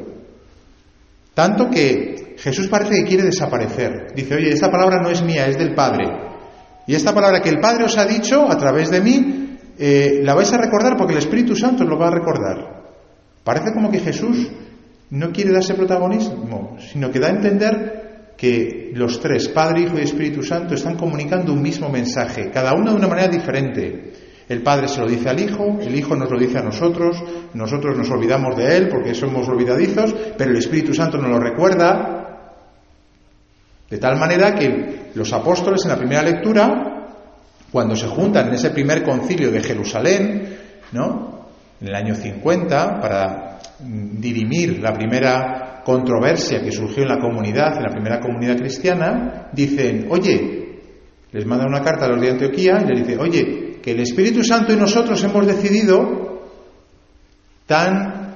Tanto 1.34 1.70
que 1.70 2.34
Jesús 2.38 2.66
parece 2.68 2.96
que 2.96 3.04
quiere 3.04 3.24
desaparecer. 3.24 4.12
Dice, 4.14 4.34
oye, 4.34 4.50
esta 4.50 4.70
palabra 4.70 5.00
no 5.00 5.10
es 5.10 5.22
mía, 5.22 5.46
es 5.46 5.58
del 5.58 5.74
Padre. 5.74 6.04
Y 6.86 6.94
esta 6.94 7.14
palabra 7.14 7.40
que 7.40 7.50
el 7.50 7.60
Padre 7.60 7.84
os 7.84 7.96
ha 7.96 8.04
dicho 8.04 8.50
a 8.50 8.56
través 8.56 8.90
de 8.90 9.00
mí, 9.00 9.41
eh, 9.84 10.20
la 10.22 10.34
vais 10.34 10.52
a 10.52 10.58
recordar 10.58 10.96
porque 10.96 11.14
el 11.14 11.18
Espíritu 11.18 11.56
Santo 11.56 11.82
lo 11.82 11.98
va 11.98 12.06
a 12.06 12.12
recordar. 12.12 12.84
Parece 13.42 13.72
como 13.74 13.90
que 13.90 13.98
Jesús 13.98 14.48
no 15.10 15.32
quiere 15.32 15.50
darse 15.50 15.74
protagonismo, 15.74 16.76
sino 16.78 17.10
que 17.10 17.18
da 17.18 17.26
a 17.26 17.30
entender 17.30 18.34
que 18.36 18.92
los 18.94 19.18
tres, 19.18 19.48
Padre, 19.48 19.80
Hijo 19.80 19.98
y 19.98 20.02
Espíritu 20.02 20.44
Santo, 20.44 20.74
están 20.74 20.94
comunicando 20.96 21.52
un 21.52 21.60
mismo 21.60 21.88
mensaje, 21.88 22.48
cada 22.52 22.74
uno 22.74 22.92
de 22.92 22.96
una 22.98 23.08
manera 23.08 23.26
diferente. 23.26 24.12
El 24.48 24.62
Padre 24.62 24.86
se 24.86 25.00
lo 25.00 25.08
dice 25.08 25.28
al 25.28 25.40
Hijo, 25.40 25.78
el 25.80 25.96
Hijo 25.96 26.14
nos 26.14 26.30
lo 26.30 26.38
dice 26.38 26.58
a 26.58 26.62
nosotros, 26.62 27.20
nosotros 27.52 27.98
nos 27.98 28.08
olvidamos 28.08 28.56
de 28.56 28.76
Él 28.76 28.88
porque 28.88 29.16
somos 29.16 29.48
olvidadizos, 29.48 30.14
pero 30.38 30.52
el 30.52 30.58
Espíritu 30.58 30.94
Santo 30.94 31.18
nos 31.18 31.30
lo 31.30 31.40
recuerda. 31.40 32.20
De 33.90 33.98
tal 33.98 34.16
manera 34.16 34.54
que 34.54 35.10
los 35.16 35.32
apóstoles 35.32 35.82
en 35.84 35.90
la 35.90 35.98
primera 35.98 36.22
lectura, 36.22 36.91
cuando 37.72 37.96
se 37.96 38.06
juntan 38.06 38.48
en 38.48 38.54
ese 38.54 38.70
primer 38.70 39.02
concilio 39.02 39.50
de 39.50 39.62
Jerusalén, 39.62 40.56
¿no? 40.92 41.46
En 41.80 41.88
el 41.88 41.94
año 41.94 42.14
50, 42.14 43.00
para 43.00 43.58
dirimir 43.80 44.78
la 44.78 44.92
primera 44.92 45.82
controversia 45.82 46.60
que 46.62 46.70
surgió 46.70 47.02
en 47.02 47.08
la 47.08 47.18
comunidad, 47.18 47.78
en 47.78 47.82
la 47.82 47.90
primera 47.90 48.20
comunidad 48.20 48.58
cristiana, 48.58 49.48
dicen, 49.52 50.06
oye, 50.10 50.80
les 51.32 51.46
manda 51.46 51.66
una 51.66 51.82
carta 51.82 52.04
a 52.04 52.08
los 52.08 52.20
de 52.20 52.30
Antioquía 52.30 52.78
y 52.84 52.88
les 52.88 53.06
dice, 53.06 53.18
oye, 53.18 53.78
que 53.82 53.92
el 53.92 54.00
Espíritu 54.00 54.44
Santo 54.44 54.72
y 54.72 54.76
nosotros 54.76 55.24
hemos 55.24 55.46
decidido 55.46 56.42
tan, 57.66 58.34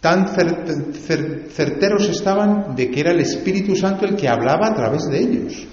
tan 0.00 0.26
certeros 0.26 2.08
estaban 2.08 2.74
de 2.74 2.90
que 2.90 3.00
era 3.00 3.12
el 3.12 3.20
Espíritu 3.20 3.76
Santo 3.76 4.04
el 4.04 4.16
que 4.16 4.28
hablaba 4.28 4.66
a 4.66 4.74
través 4.74 5.04
de 5.08 5.18
ellos, 5.18 5.66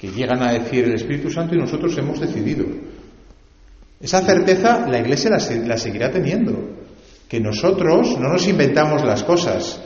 que 0.00 0.08
llegan 0.08 0.42
a 0.42 0.52
decir 0.52 0.84
el 0.84 0.94
Espíritu 0.94 1.30
Santo 1.30 1.54
y 1.54 1.58
nosotros 1.58 1.96
hemos 1.98 2.18
decidido. 2.18 2.64
Esa 4.00 4.22
certeza 4.22 4.86
la 4.88 4.98
Iglesia 4.98 5.30
la 5.30 5.76
seguirá 5.76 6.10
teniendo 6.10 6.70
que 7.28 7.38
nosotros 7.38 8.18
no 8.18 8.30
nos 8.30 8.48
inventamos 8.48 9.04
las 9.04 9.22
cosas, 9.22 9.78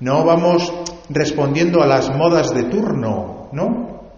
no 0.00 0.24
vamos 0.24 0.72
respondiendo 1.08 1.82
a 1.82 1.86
las 1.86 2.10
modas 2.10 2.52
de 2.52 2.64
turno, 2.64 3.48
¿no? 3.52 4.10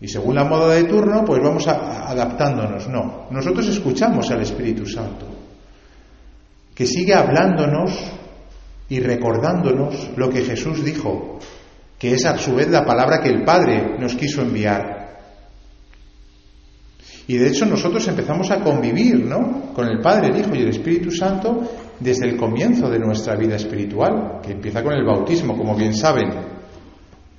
Y 0.00 0.08
según 0.08 0.34
la 0.34 0.44
moda 0.44 0.74
de 0.74 0.84
turno, 0.84 1.24
pues 1.26 1.42
vamos 1.42 1.68
adaptándonos, 1.68 2.88
no. 2.88 3.26
Nosotros 3.30 3.68
escuchamos 3.68 4.30
al 4.30 4.40
Espíritu 4.40 4.86
Santo, 4.86 5.26
que 6.74 6.86
sigue 6.86 7.14
hablándonos 7.14 7.92
y 8.88 9.00
recordándonos 9.00 10.10
lo 10.16 10.30
que 10.30 10.42
Jesús 10.42 10.82
dijo, 10.82 11.38
que 12.06 12.14
es 12.14 12.24
a 12.24 12.38
su 12.38 12.54
vez 12.54 12.68
la 12.68 12.84
palabra 12.84 13.20
que 13.20 13.28
el 13.28 13.42
Padre 13.42 13.96
nos 13.98 14.14
quiso 14.14 14.40
enviar. 14.40 15.18
Y 17.26 17.36
de 17.36 17.48
hecho 17.48 17.66
nosotros 17.66 18.06
empezamos 18.06 18.48
a 18.52 18.60
convivir 18.60 19.24
¿no? 19.24 19.72
con 19.74 19.88
el 19.88 20.00
Padre, 20.00 20.28
el 20.28 20.38
Hijo 20.38 20.54
y 20.54 20.60
el 20.60 20.68
Espíritu 20.68 21.10
Santo 21.10 21.68
desde 21.98 22.28
el 22.28 22.36
comienzo 22.36 22.88
de 22.88 23.00
nuestra 23.00 23.34
vida 23.34 23.56
espiritual, 23.56 24.40
que 24.40 24.52
empieza 24.52 24.84
con 24.84 24.92
el 24.92 25.04
bautismo, 25.04 25.56
como 25.56 25.74
bien 25.74 25.94
saben. 25.94 26.30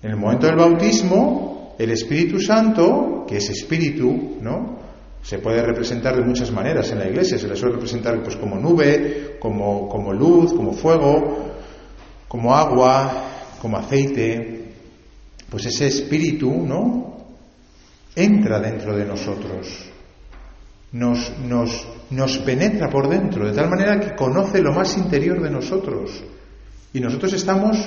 En 0.04 0.12
el 0.12 0.18
momento 0.18 0.48
del 0.48 0.58
bautismo, 0.58 1.76
el 1.80 1.92
Espíritu 1.92 2.38
Santo, 2.42 3.24
que 3.26 3.38
es 3.38 3.50
espíritu, 3.50 4.36
¿no? 4.42 4.80
Se 5.22 5.40
puede 5.40 5.62
representar 5.62 6.14
de 6.14 6.26
muchas 6.26 6.52
maneras 6.52 6.92
en 6.92 7.00
la 7.00 7.08
iglesia. 7.08 7.38
Se 7.38 7.48
le 7.48 7.56
suele 7.56 7.76
representar 7.76 8.22
pues, 8.22 8.36
como 8.36 8.58
nube, 8.58 9.38
como, 9.40 9.88
como 9.88 10.12
luz, 10.12 10.52
como 10.52 10.74
fuego, 10.74 11.54
como 12.28 12.54
agua, 12.54 13.28
como 13.62 13.78
aceite. 13.78 14.57
Pues 15.50 15.66
ese 15.66 15.88
espíritu, 15.88 16.52
¿no? 16.52 17.18
entra 18.18 18.60
dentro 18.60 18.98
de 18.98 19.06
nosotros, 19.06 19.68
nos, 20.92 21.38
nos, 21.40 21.88
nos 22.10 22.38
penetra 22.40 22.90
por 22.90 23.08
dentro, 23.08 23.46
de 23.46 23.54
tal 23.54 23.70
manera 23.70 24.00
que 24.00 24.16
conoce 24.16 24.60
lo 24.60 24.74
más 24.74 24.98
interior 24.98 25.40
de 25.42 25.52
nosotros. 25.52 26.24
Y 26.94 27.00
nosotros 27.00 27.34
estamos 27.34 27.78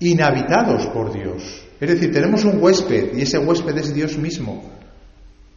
inhabitados 0.00 0.86
por 0.88 1.12
Dios. 1.12 1.64
Es 1.80 1.88
decir, 1.88 2.12
tenemos 2.12 2.44
un 2.44 2.60
huésped 2.60 3.16
y 3.16 3.22
ese 3.22 3.38
huésped 3.38 3.78
es 3.78 3.94
Dios 3.94 4.18
mismo, 4.18 4.68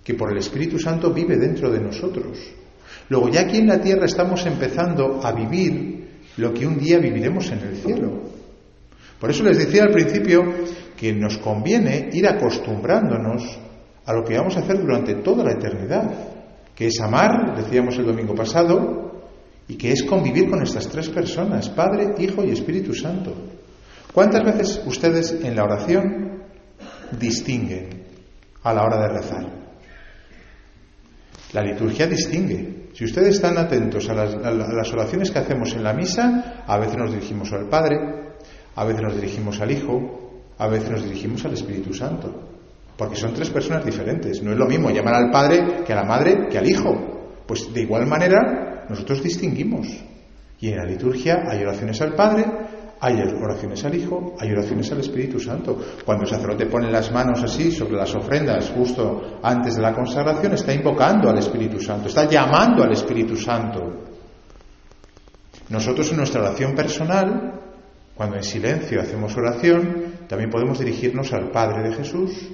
que 0.03 0.13
por 0.13 0.31
el 0.31 0.37
Espíritu 0.37 0.77
Santo 0.77 1.11
vive 1.11 1.37
dentro 1.37 1.71
de 1.71 1.79
nosotros. 1.79 2.37
Luego 3.09 3.29
ya 3.29 3.41
aquí 3.41 3.57
en 3.57 3.67
la 3.67 3.81
tierra 3.81 4.05
estamos 4.05 4.45
empezando 4.45 5.19
a 5.23 5.31
vivir 5.31 6.05
lo 6.37 6.53
que 6.53 6.67
un 6.67 6.77
día 6.77 6.99
viviremos 6.99 7.49
en 7.51 7.59
el 7.59 7.77
cielo. 7.77 8.21
Por 9.19 9.31
eso 9.31 9.43
les 9.43 9.57
decía 9.57 9.83
al 9.83 9.91
principio 9.91 10.43
que 10.97 11.13
nos 11.13 11.37
conviene 11.37 12.09
ir 12.13 12.27
acostumbrándonos 12.27 13.59
a 14.05 14.13
lo 14.13 14.23
que 14.23 14.37
vamos 14.37 14.55
a 14.55 14.59
hacer 14.59 14.79
durante 14.79 15.15
toda 15.15 15.43
la 15.43 15.53
eternidad, 15.53 16.11
que 16.75 16.87
es 16.87 16.99
amar, 17.01 17.55
decíamos 17.55 17.97
el 17.97 18.05
domingo 18.05 18.35
pasado, 18.35 19.05
y 19.67 19.75
que 19.75 19.91
es 19.91 20.03
convivir 20.03 20.49
con 20.49 20.61
estas 20.61 20.87
tres 20.87 21.09
personas, 21.09 21.69
Padre, 21.69 22.13
Hijo 22.19 22.43
y 22.43 22.51
Espíritu 22.51 22.93
Santo. 22.93 23.33
¿Cuántas 24.13 24.43
veces 24.43 24.81
ustedes 24.85 25.31
en 25.43 25.55
la 25.55 25.63
oración 25.63 26.43
distinguen 27.19 28.03
a 28.63 28.73
la 28.73 28.83
hora 28.83 29.01
de 29.01 29.07
rezar? 29.09 29.45
La 31.53 31.61
liturgia 31.61 32.05
distingue. 32.05 32.89
Si 32.93 33.05
ustedes 33.05 33.35
están 33.35 33.57
atentos 33.57 34.07
a 34.09 34.13
las, 34.13 34.35
a 34.35 34.51
las, 34.51 34.93
oraciones 34.93 35.31
que 35.31 35.39
hacemos 35.39 35.73
en 35.73 35.83
la 35.83 35.93
misa, 35.93 36.63
a 36.65 36.77
veces 36.77 36.97
nos 36.97 37.11
dirigimos 37.11 37.51
al 37.51 37.67
Padre, 37.67 37.97
a 38.75 38.85
veces 38.85 39.01
nos 39.01 39.15
dirigimos 39.15 39.59
al 39.59 39.71
Hijo, 39.71 40.24
a 40.57 40.67
veces 40.67 40.89
nos 40.89 41.03
dirigimos 41.03 41.43
al 41.45 41.53
Espíritu 41.53 41.93
Santo. 41.93 42.33
Porque 42.97 43.15
son 43.15 43.33
tres 43.33 43.49
personas 43.49 43.83
diferentes. 43.83 44.41
No 44.41 44.51
es 44.51 44.57
lo 44.57 44.67
mismo 44.67 44.89
llamar 44.89 45.15
al 45.15 45.31
padre 45.31 45.83
que 45.85 45.91
a 45.91 45.97
la 45.97 46.05
madre 46.05 46.47
que 46.49 46.57
al 46.57 46.69
hijo. 46.69 46.93
Pues 47.45 47.73
de 47.73 47.81
igual 47.81 48.07
manera 48.07 48.85
nosotros 48.89 49.21
distinguimos. 49.21 49.87
Y 50.59 50.69
en 50.69 50.77
la 50.77 50.85
liturgia 50.85 51.43
hay 51.47 51.61
oraciones 51.61 52.01
al 52.01 52.13
Padre, 52.13 52.45
hay 52.99 53.21
oraciones 53.21 53.83
al 53.83 53.93
Hijo, 53.93 54.35
hay 54.39 54.51
oraciones 54.51 54.91
al 54.91 54.99
Espíritu 54.99 55.39
Santo. 55.39 55.77
Cuando 56.05 56.23
el 56.23 56.29
sacerdote 56.29 56.67
pone 56.67 56.89
las 56.89 57.11
manos 57.11 57.43
así 57.43 57.71
sobre 57.71 57.97
las 57.97 58.15
ofrendas 58.15 58.71
justo 58.75 59.39
antes 59.43 59.75
de 59.75 59.81
la 59.81 59.93
consagración, 59.93 60.53
está 60.53 60.73
invocando 60.73 61.29
al 61.29 61.37
Espíritu 61.37 61.79
Santo, 61.79 62.07
está 62.07 62.27
llamando 62.27 62.83
al 62.83 62.93
Espíritu 62.93 63.35
Santo. 63.35 63.81
Nosotros 65.69 66.09
en 66.11 66.17
nuestra 66.17 66.41
oración 66.41 66.73
personal, 66.73 67.61
cuando 68.15 68.37
en 68.37 68.43
silencio 68.43 69.01
hacemos 69.01 69.35
oración, 69.35 70.14
también 70.27 70.49
podemos 70.49 70.79
dirigirnos 70.79 71.33
al 71.33 71.51
Padre 71.51 71.89
de 71.89 71.95
Jesús, 71.95 72.49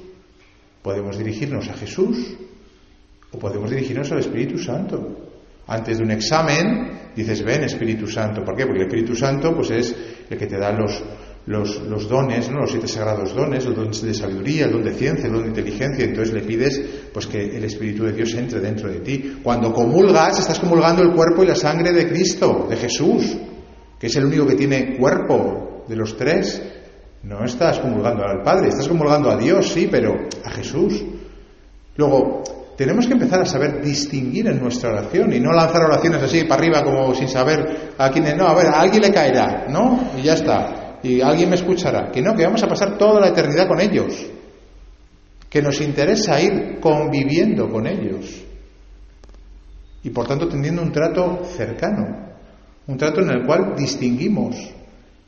Podemos 0.82 1.18
dirigirnos 1.18 1.70
a 1.70 1.74
Jesús 1.74 2.34
o 3.32 3.38
podemos 3.38 3.70
dirigirnos 3.70 4.12
al 4.12 4.20
Espíritu 4.20 4.58
Santo. 4.58 5.30
Antes 5.68 6.00
de 6.00 6.04
un 6.04 6.12
examen 6.12 7.12
dices, 7.16 7.44
ven 7.44 7.64
Espíritu 7.64 8.08
Santo. 8.08 8.44
¿Por 8.44 8.56
qué? 8.56 8.66
Porque 8.66 8.82
el 8.82 8.88
Espíritu 8.88 9.16
Santo 9.16 9.56
pues, 9.56 9.70
es 9.70 9.96
el 10.28 10.38
que 10.38 10.48
te 10.48 10.58
da 10.58 10.72
los, 10.72 11.04
los, 11.46 12.10
dones, 12.10 12.50
¿no? 12.50 12.62
los 12.62 12.72
siete 12.72 12.88
sagrados 12.88 13.36
dones, 13.36 13.64
el 13.66 13.76
don 13.76 13.92
de 13.92 14.14
sabiduría, 14.14 14.66
el 14.66 14.72
don 14.72 14.84
de 14.84 14.94
ciencia, 14.94 15.28
el 15.28 15.34
don 15.34 15.44
de 15.44 15.50
inteligencia. 15.50 16.04
Entonces 16.04 16.34
le 16.34 16.42
pides 16.42 16.82
pues, 17.14 17.28
que 17.28 17.56
el 17.56 17.64
Espíritu 17.64 18.04
de 18.04 18.14
Dios 18.14 18.34
entre 18.34 18.60
dentro 18.60 18.92
de 18.92 19.02
ti. 19.02 19.40
Cuando 19.44 19.72
comulgas, 19.72 20.40
estás 20.40 20.60
comulgando 20.60 21.04
el 21.04 21.14
cuerpo 21.14 21.44
y 21.44 21.48
la 21.48 21.56
sangre 21.56 21.94
de 21.94 22.08
Cristo, 22.10 22.66
de 22.68 22.76
Jesús, 22.76 23.38
que 24.00 24.08
es 24.08 24.16
el 24.16 24.26
único 24.26 24.48
que 24.48 24.56
tiene 24.56 24.98
cuerpo 24.98 25.86
de 25.88 25.96
los 25.96 26.18
tres. 26.18 26.60
No 27.24 27.46
estás 27.46 27.80
comulgando 27.80 28.24
al 28.26 28.42
Padre, 28.42 28.70
estás 28.70 28.88
comulgando 28.88 29.30
a 29.30 29.38
Dios, 29.38 29.70
sí, 29.70 29.88
pero 29.90 30.28
a 30.44 30.50
Jesús. 30.50 31.04
Luego, 31.96 32.44
tenemos 32.76 33.06
que 33.06 33.14
empezar 33.14 33.42
a 33.42 33.46
saber 33.46 33.80
distinguir 33.80 34.48
en 34.48 34.60
nuestra 34.60 34.90
oración 34.90 35.32
y 35.34 35.40
no 35.40 35.52
lanzar 35.52 35.84
oraciones 35.84 36.24
así 36.24 36.46
para 36.46 36.62
arriba 36.62 36.84
como 36.84 37.14
sin 37.14 37.28
saber 37.28 37.94
a 37.96 38.10
quién. 38.10 38.36
No, 38.36 38.48
a 38.48 38.56
ver, 38.56 38.68
a 38.68 38.82
alguien 38.82 39.04
le 39.04 39.12
caerá, 39.12 39.68
¿no? 39.70 40.12
Y 40.18 40.24
ya 40.24 40.34
está. 40.34 40.98
y 41.04 41.22
alguien 41.22 41.50
me 41.50 41.56
escuchará. 41.56 42.12
Que 42.12 42.24
no, 42.24 42.36
que 42.36 42.44
vamos 42.44 42.64
a 42.64 42.68
pasar 42.68 42.98
toda 42.98 43.20
la 43.22 43.28
eternidad 43.28 43.68
con 43.68 43.80
ellos. 43.80 44.26
Que 45.48 45.62
nos 45.62 45.80
interesa 45.80 46.42
ir 46.42 46.80
conviviendo 46.80 47.70
con 47.70 47.86
ellos. 47.86 48.44
Y 50.04 50.10
por 50.10 50.28
tanto 50.28 50.48
teniendo 50.48 50.82
un 50.82 50.92
trato 50.92 51.44
cercano. 51.46 52.32
Un 52.88 52.98
trato 52.98 53.22
en 53.22 53.30
el 53.30 53.46
cual 53.46 53.76
distinguimos. 53.78 54.56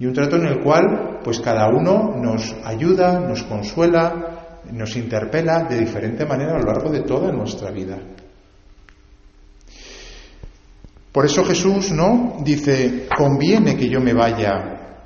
Y 0.03 0.05
un 0.05 0.11
trato 0.11 0.35
en 0.35 0.47
el 0.47 0.59
cual, 0.59 1.21
pues 1.23 1.39
cada 1.39 1.69
uno 1.69 2.13
nos 2.21 2.53
ayuda, 2.65 3.21
nos 3.21 3.43
consuela, 3.43 4.59
nos 4.69 4.97
interpela 4.97 5.63
de 5.63 5.79
diferente 5.79 6.25
manera 6.25 6.55
a 6.55 6.59
lo 6.59 6.65
largo 6.65 6.89
de 6.89 7.03
toda 7.03 7.31
nuestra 7.31 7.71
vida. 7.71 7.99
Por 11.09 11.25
eso 11.25 11.45
Jesús, 11.45 11.93
¿no? 11.93 12.35
Dice, 12.43 13.07
conviene 13.17 13.77
que 13.77 13.87
yo 13.87 14.01
me 14.01 14.11
vaya. 14.11 14.97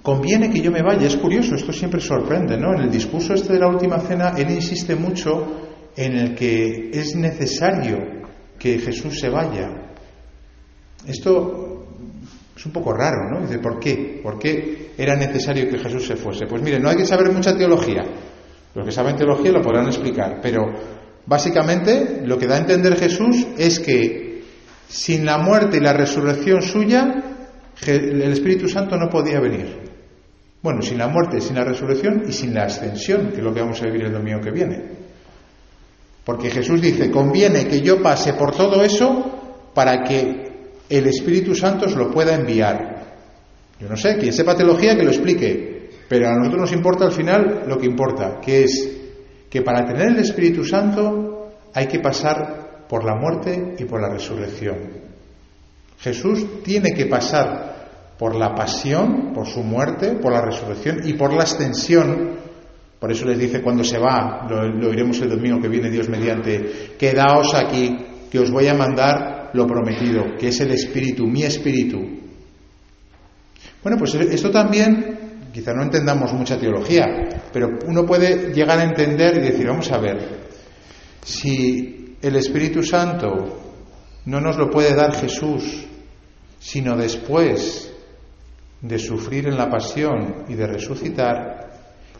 Conviene 0.00 0.48
que 0.48 0.62
yo 0.62 0.70
me 0.70 0.80
vaya. 0.80 1.06
Es 1.06 1.16
curioso, 1.18 1.54
esto 1.54 1.74
siempre 1.74 2.00
sorprende, 2.00 2.56
¿no? 2.56 2.72
En 2.72 2.84
el 2.84 2.90
discurso 2.90 3.34
este 3.34 3.52
de 3.52 3.58
la 3.58 3.68
última 3.68 3.98
cena, 3.98 4.32
él 4.34 4.50
insiste 4.50 4.96
mucho 4.96 5.92
en 5.94 6.16
el 6.16 6.34
que 6.34 6.88
es 6.94 7.14
necesario 7.16 7.98
que 8.58 8.78
Jesús 8.78 9.20
se 9.20 9.28
vaya. 9.28 9.68
Esto 11.06 11.67
es 12.58 12.66
un 12.66 12.72
poco 12.72 12.92
raro, 12.92 13.30
¿no? 13.30 13.40
Dice, 13.40 13.60
¿por 13.60 13.78
qué? 13.78 14.18
¿Por 14.20 14.36
qué 14.36 14.90
era 14.98 15.14
necesario 15.14 15.70
que 15.70 15.78
Jesús 15.78 16.04
se 16.04 16.16
fuese? 16.16 16.46
Pues 16.46 16.60
mire, 16.60 16.80
no 16.80 16.88
hay 16.88 16.96
que 16.96 17.06
saber 17.06 17.30
mucha 17.30 17.56
teología. 17.56 18.04
Los 18.74 18.84
que 18.84 18.90
saben 18.90 19.14
teología 19.14 19.52
lo 19.52 19.62
podrán 19.62 19.86
explicar, 19.86 20.40
pero 20.42 20.66
básicamente 21.24 22.22
lo 22.24 22.36
que 22.36 22.48
da 22.48 22.56
a 22.56 22.58
entender 22.58 22.96
Jesús 22.96 23.46
es 23.56 23.78
que 23.78 24.42
sin 24.88 25.24
la 25.24 25.38
muerte 25.38 25.76
y 25.76 25.80
la 25.80 25.92
resurrección 25.92 26.60
suya, 26.60 27.22
el 27.86 28.32
Espíritu 28.32 28.68
Santo 28.68 28.96
no 28.96 29.08
podía 29.08 29.38
venir. 29.38 29.78
Bueno, 30.60 30.82
sin 30.82 30.98
la 30.98 31.06
muerte, 31.06 31.40
sin 31.40 31.54
la 31.54 31.62
resurrección 31.62 32.24
y 32.26 32.32
sin 32.32 32.52
la 32.54 32.64
ascensión, 32.64 33.28
que 33.28 33.36
es 33.36 33.42
lo 33.44 33.54
que 33.54 33.60
vamos 33.60 33.80
a 33.80 33.84
vivir 33.84 34.06
el 34.06 34.12
domingo 34.12 34.40
que 34.40 34.50
viene. 34.50 34.82
Porque 36.24 36.50
Jesús 36.50 36.82
dice, 36.82 37.08
conviene 37.08 37.68
que 37.68 37.80
yo 37.82 38.02
pase 38.02 38.32
por 38.32 38.50
todo 38.50 38.82
eso 38.82 39.70
para 39.74 40.02
que 40.02 40.47
el 40.88 41.06
Espíritu 41.06 41.54
Santo 41.54 41.86
os 41.86 41.94
lo 41.94 42.10
pueda 42.10 42.34
enviar. 42.34 43.06
Yo 43.80 43.88
no 43.88 43.96
sé, 43.96 44.16
quien 44.16 44.32
sepa 44.32 44.56
teología 44.56 44.96
que 44.96 45.04
lo 45.04 45.10
explique, 45.10 45.90
pero 46.08 46.28
a 46.28 46.34
nosotros 46.34 46.62
nos 46.62 46.72
importa 46.72 47.04
al 47.04 47.12
final 47.12 47.64
lo 47.66 47.78
que 47.78 47.86
importa, 47.86 48.40
que 48.40 48.64
es 48.64 48.96
que 49.50 49.62
para 49.62 49.84
tener 49.84 50.08
el 50.08 50.18
Espíritu 50.18 50.64
Santo 50.64 51.52
hay 51.74 51.86
que 51.86 52.00
pasar 52.00 52.86
por 52.88 53.04
la 53.04 53.14
muerte 53.14 53.74
y 53.78 53.84
por 53.84 54.00
la 54.00 54.08
resurrección. 54.08 55.08
Jesús 56.00 56.62
tiene 56.62 56.92
que 56.92 57.06
pasar 57.06 58.14
por 58.18 58.34
la 58.34 58.54
pasión, 58.54 59.32
por 59.32 59.46
su 59.46 59.62
muerte, 59.62 60.14
por 60.14 60.32
la 60.32 60.40
resurrección 60.40 61.00
y 61.04 61.12
por 61.12 61.32
la 61.32 61.44
ascensión. 61.44 62.36
Por 62.98 63.12
eso 63.12 63.26
les 63.26 63.38
dice 63.38 63.62
cuando 63.62 63.84
se 63.84 63.98
va, 63.98 64.46
lo, 64.48 64.88
oiremos 64.88 65.20
el 65.20 65.30
domingo 65.30 65.60
que 65.60 65.68
viene 65.68 65.90
Dios 65.90 66.08
mediante, 66.08 66.94
quedaos 66.98 67.54
aquí, 67.54 67.96
que 68.30 68.40
os 68.40 68.50
voy 68.50 68.66
a 68.66 68.74
mandar 68.74 69.37
lo 69.58 69.66
prometido, 69.66 70.36
que 70.38 70.48
es 70.48 70.60
el 70.60 70.70
Espíritu, 70.70 71.26
mi 71.26 71.42
Espíritu. 71.42 71.98
Bueno, 73.82 73.98
pues 73.98 74.14
esto 74.14 74.50
también, 74.50 75.18
quizá 75.52 75.74
no 75.74 75.82
entendamos 75.82 76.32
mucha 76.32 76.58
teología, 76.58 77.04
pero 77.52 77.78
uno 77.86 78.06
puede 78.06 78.52
llegar 78.54 78.78
a 78.78 78.84
entender 78.84 79.36
y 79.36 79.40
decir, 79.40 79.66
vamos 79.66 79.90
a 79.92 79.98
ver, 79.98 80.38
si 81.24 82.16
el 82.22 82.36
Espíritu 82.36 82.82
Santo 82.82 83.60
no 84.24 84.40
nos 84.40 84.56
lo 84.56 84.70
puede 84.70 84.94
dar 84.94 85.14
Jesús, 85.14 85.86
sino 86.58 86.96
después 86.96 87.92
de 88.80 88.98
sufrir 88.98 89.48
en 89.48 89.56
la 89.56 89.68
pasión 89.68 90.44
y 90.48 90.54
de 90.54 90.66
resucitar, 90.66 91.70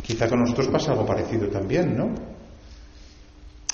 quizá 0.03 0.29
con 0.29 0.41
nosotros 0.41 0.69
pasa 0.69 0.93
algo 0.93 1.07
parecido 1.07 1.49
también, 1.49 1.97
¿no? 1.97 2.38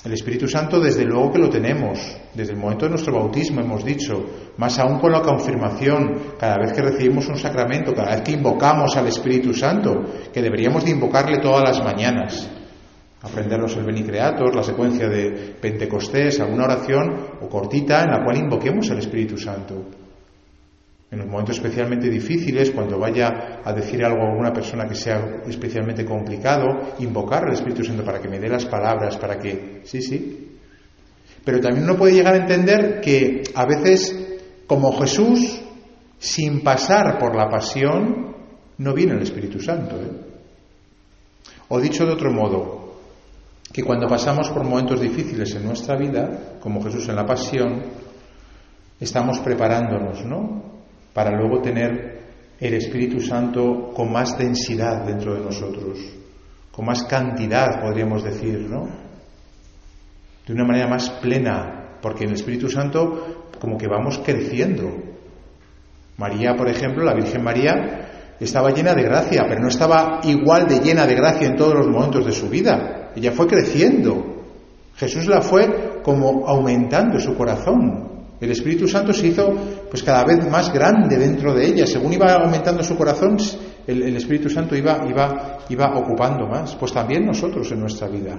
El 0.05 0.13
Espíritu 0.13 0.47
Santo, 0.47 0.79
desde 0.79 1.03
luego 1.03 1.31
que 1.31 1.39
lo 1.39 1.49
tenemos, 1.49 1.99
desde 2.33 2.53
el 2.53 2.59
momento 2.59 2.85
de 2.85 2.91
nuestro 2.91 3.13
bautismo 3.13 3.61
hemos 3.61 3.83
dicho, 3.83 4.53
más 4.57 4.77
aún 4.77 4.99
con 4.99 5.11
la 5.11 5.21
confirmación, 5.21 6.35
cada 6.39 6.57
vez 6.59 6.73
que 6.73 6.81
recibimos 6.83 7.27
un 7.27 7.37
sacramento, 7.37 7.91
cada 7.91 8.11
vez 8.11 8.21
que 8.21 8.33
invocamos 8.33 8.95
al 8.95 9.07
Espíritu 9.07 9.51
Santo, 9.53 10.03
que 10.31 10.43
deberíamos 10.43 10.85
de 10.85 10.91
invocarle 10.91 11.39
todas 11.39 11.63
las 11.63 11.83
mañanas 11.83 12.49
aprendernos 13.25 13.75
el 13.75 13.85
Beni 13.85 14.03
Creator, 14.03 14.55
la 14.55 14.61
secuencia 14.61 15.09
de 15.09 15.55
Pentecostés, 15.59 16.39
alguna 16.39 16.65
oración 16.65 17.39
o 17.41 17.49
cortita 17.49 18.03
en 18.03 18.11
la 18.11 18.23
cual 18.23 18.37
invoquemos 18.37 18.91
al 18.91 18.99
Espíritu 18.99 19.35
Santo. 19.35 20.04
En 21.11 21.19
los 21.19 21.27
momentos 21.27 21.57
especialmente 21.57 22.09
difíciles, 22.09 22.71
cuando 22.71 22.97
vaya 22.97 23.61
a 23.63 23.73
decir 23.73 24.03
algo 24.03 24.23
a 24.23 24.31
alguna 24.31 24.51
persona 24.51 24.87
que 24.87 24.95
sea 24.95 25.43
especialmente 25.47 26.03
complicado, 26.03 26.95
invocar 26.99 27.45
al 27.45 27.53
Espíritu 27.53 27.83
Santo 27.83 28.03
para 28.03 28.19
que 28.19 28.27
me 28.27 28.39
dé 28.39 28.49
las 28.49 28.65
palabras, 28.65 29.15
para 29.17 29.37
que... 29.39 29.81
Sí, 29.85 30.01
sí. 30.01 30.57
Pero 31.43 31.59
también 31.59 31.83
uno 31.83 31.95
puede 31.95 32.13
llegar 32.13 32.33
a 32.33 32.37
entender 32.37 32.99
que 33.01 33.43
a 33.53 33.65
veces, 33.65 34.39
como 34.65 34.99
Jesús, 34.99 35.61
sin 36.17 36.61
pasar 36.61 37.19
por 37.19 37.35
la 37.35 37.49
pasión, 37.49 38.35
no 38.79 38.93
viene 38.93 39.13
el 39.13 39.21
Espíritu 39.21 39.59
Santo. 39.59 39.95
¿eh? 39.95 40.11
O 41.69 41.79
dicho 41.79 42.05
de 42.05 42.13
otro 42.13 42.31
modo, 42.31 42.95
que 43.71 43.83
cuando 43.83 44.07
pasamos 44.07 44.49
por 44.49 44.63
momentos 44.63 45.01
difíciles 45.01 45.53
en 45.55 45.65
nuestra 45.65 45.95
vida, 45.95 46.57
como 46.59 46.81
Jesús 46.81 47.07
en 47.09 47.15
la 47.15 47.25
pasión, 47.25 47.83
estamos 48.99 49.39
preparándonos, 49.39 50.25
¿no? 50.25 50.74
Para 51.15 51.31
luego 51.31 51.61
tener 51.61 52.19
el 52.59 52.73
Espíritu 52.73 53.21
Santo 53.21 53.93
con 53.95 54.11
más 54.11 54.37
densidad 54.37 55.05
dentro 55.05 55.33
de 55.33 55.45
nosotros, 55.45 55.97
con 56.73 56.85
más 56.85 57.03
cantidad, 57.05 57.81
podríamos 57.81 58.21
decir, 58.21 58.67
¿no? 58.69 58.89
De 60.45 60.53
una 60.53 60.65
manera 60.65 60.89
más 60.89 61.09
plena, 61.21 61.99
porque 62.01 62.25
en 62.25 62.31
el 62.31 62.35
Espíritu 62.35 62.67
Santo 62.67 63.47
como 63.61 63.77
que 63.77 63.87
vamos 63.87 64.19
creciendo. 64.25 64.91
María, 66.17 66.53
por 66.57 66.67
ejemplo, 66.67 67.05
la 67.05 67.13
Virgen 67.13 67.45
María, 67.45 68.33
estaba 68.37 68.71
llena 68.71 68.93
de 68.93 69.03
gracia, 69.03 69.45
pero 69.47 69.61
no 69.61 69.69
estaba 69.69 70.19
igual 70.23 70.67
de 70.67 70.81
llena 70.81 71.07
de 71.07 71.15
gracia 71.15 71.47
en 71.47 71.55
todos 71.55 71.75
los 71.75 71.87
momentos 71.87 72.25
de 72.25 72.33
su 72.33 72.49
vida. 72.49 73.13
Ella 73.15 73.31
fue 73.31 73.47
creciendo. 73.47 74.43
Jesús 74.97 75.27
la 75.27 75.41
fue 75.41 76.01
como 76.03 76.45
aumentando 76.45 77.21
su 77.21 77.37
corazón. 77.37 78.05
El 78.41 78.51
Espíritu 78.51 78.85
Santo 78.87 79.13
se 79.13 79.27
hizo 79.27 79.53
pues 79.95 80.03
cada 80.03 80.25
vez 80.25 80.45
más 80.51 80.73
grande 80.73 81.17
dentro 81.17 81.53
de 81.53 81.67
ella. 81.67 81.87
Según 81.87 82.11
iba 82.11 82.33
aumentando 82.33 82.83
su 82.83 82.97
corazón, 82.97 83.37
el, 83.87 84.17
Espíritu 84.17 84.49
Santo 84.49 84.75
iba, 84.75 85.07
iba, 85.07 85.59
iba 85.69 85.97
ocupando 85.97 86.47
más. 86.47 86.75
Pues 86.75 86.91
también 86.91 87.25
nosotros 87.25 87.71
en 87.71 87.79
nuestra 87.79 88.09
vida. 88.09 88.37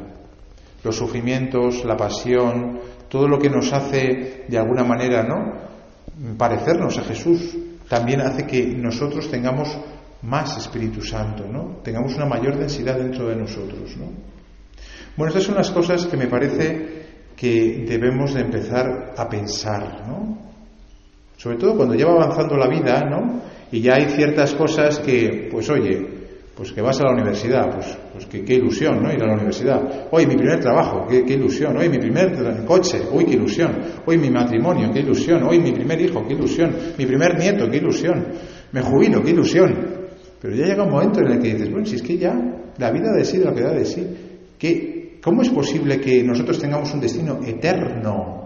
Los 0.85 0.97
sufrimientos, 0.97 1.83
la 1.87 1.97
pasión, 1.97 2.79
todo 3.09 3.27
lo 3.27 3.39
que 3.39 3.49
nos 3.49 3.73
hace 3.73 4.45
de 4.47 4.59
alguna 4.59 4.85
manera, 4.85 5.23
¿no? 5.23 6.37
Parecernos 6.37 6.99
a 6.99 7.05
Jesús, 7.05 7.57
también 7.89 8.21
hace 8.21 8.47
que 8.47 8.67
nosotros 8.67 9.31
tengamos 9.31 9.79
más 10.25 10.59
Espíritu 10.59 11.01
Santo, 11.01 11.47
¿no? 11.51 11.79
Tengamos 11.83 12.15
una 12.17 12.27
mayor 12.27 12.59
densidad 12.59 12.99
dentro 12.99 13.29
de 13.29 13.37
nosotros, 13.37 13.97
¿no? 13.97 14.13
Bueno, 15.17 15.31
estas 15.31 15.45
son 15.45 15.55
las 15.55 15.71
cosas 15.71 16.05
que 16.05 16.19
me 16.19 16.27
parece 16.27 17.07
que 17.35 17.87
debemos 17.89 18.35
de 18.35 18.43
empezar 18.43 19.15
a 19.17 19.27
pensar, 19.27 20.07
¿no? 20.07 20.46
Sobre 21.37 21.57
todo 21.57 21.77
cuando 21.77 21.95
lleva 21.95 22.13
avanzando 22.13 22.57
la 22.57 22.69
vida, 22.69 23.03
¿no? 23.09 23.43
Y 23.71 23.81
ya 23.81 23.95
hay 23.95 24.07
ciertas 24.07 24.55
cosas 24.55 24.99
que, 25.01 25.49
pues 25.51 25.69
oye, 25.71 26.17
pues 26.57 26.73
que 26.73 26.81
vas 26.81 26.99
a 27.01 27.05
la 27.05 27.13
universidad, 27.13 27.71
pues, 27.71 27.99
pues 28.13 28.27
qué, 28.27 28.55
ilusión, 28.55 29.03
¿no? 29.03 29.13
Ir 29.13 29.23
a 29.23 29.27
la 29.27 29.35
universidad. 29.35 30.09
Hoy 30.11 30.27
mi 30.27 30.37
primer 30.37 30.61
trabajo, 30.61 31.07
qué, 31.07 31.25
qué, 31.25 31.35
ilusión. 31.35 31.77
Hoy 31.77 31.89
mi 31.89 31.99
primer 31.99 32.65
coche, 32.65 33.03
uy, 33.13 33.27
qué 33.27 33.33
ilusión. 33.33 33.77
Hoy 34.07 34.17
mi 34.17 34.31
matrimonio, 34.31 34.91
qué 34.93 35.01
ilusión. 35.01 35.43
Hoy 35.43 35.59
mi 35.61 35.73
primer 35.73 36.01
hijo, 36.01 36.27
qué 36.27 36.33
ilusión. 36.33 36.75
Mi 36.97 37.05
primer 37.05 37.39
nieto, 37.39 37.69
qué 37.69 37.77
ilusión. 37.77 38.27
Me 38.73 38.81
jubilo, 38.81 39.23
qué 39.23 39.31
ilusión. 39.31 39.97
Pero 40.41 40.55
ya 40.55 40.67
llega 40.67 40.85
un 40.85 40.91
momento 40.91 41.21
en 41.21 41.33
el 41.33 41.41
que 41.41 41.55
dices, 41.55 41.71
bueno, 41.71 41.87
si 41.87 41.97
es 41.97 42.03
que 42.03 42.17
ya 42.17 42.35
la 42.79 42.91
vida 42.91 43.13
de 43.13 43.25
sí 43.25 43.39
lo 43.39 43.55
que 43.55 43.63
da 43.63 43.73
de 43.73 43.85
sí, 43.85 44.07
¿qué, 44.59 44.97
¿Cómo 45.27 45.43
es 45.43 45.49
posible 45.49 46.01
que 46.01 46.23
nosotros 46.23 46.57
tengamos 46.61 46.95
un 46.95 47.01
destino 47.01 47.41
eterno? 47.45 48.46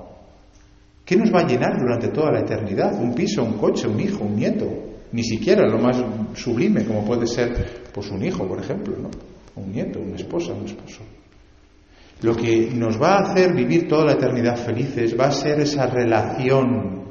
¿Qué 1.11 1.17
nos 1.17 1.35
va 1.35 1.41
a 1.41 1.45
llenar 1.45 1.77
durante 1.77 2.07
toda 2.11 2.31
la 2.31 2.39
eternidad? 2.39 2.95
¿Un 3.03 3.13
piso, 3.13 3.43
un 3.43 3.55
coche, 3.55 3.89
un 3.89 3.99
hijo, 3.99 4.23
un 4.23 4.37
nieto? 4.37 4.65
Ni 5.11 5.25
siquiera 5.25 5.67
lo 5.67 5.77
más 5.81 6.01
sublime 6.35 6.85
como 6.85 7.05
puede 7.05 7.27
ser 7.27 7.91
pues 7.93 8.09
un 8.13 8.25
hijo, 8.25 8.47
por 8.47 8.61
ejemplo, 8.61 8.97
¿no? 8.97 9.11
Un 9.57 9.73
nieto, 9.73 9.99
una 9.99 10.15
esposa, 10.15 10.53
un 10.53 10.67
esposo. 10.67 11.01
Lo 12.23 12.37
que 12.37 12.71
nos 12.73 13.03
va 13.03 13.15
a 13.15 13.23
hacer 13.23 13.53
vivir 13.57 13.89
toda 13.89 14.05
la 14.05 14.13
eternidad 14.13 14.57
felices 14.57 15.19
va 15.19 15.27
a 15.27 15.33
ser 15.33 15.59
esa 15.59 15.89
relación 15.89 17.03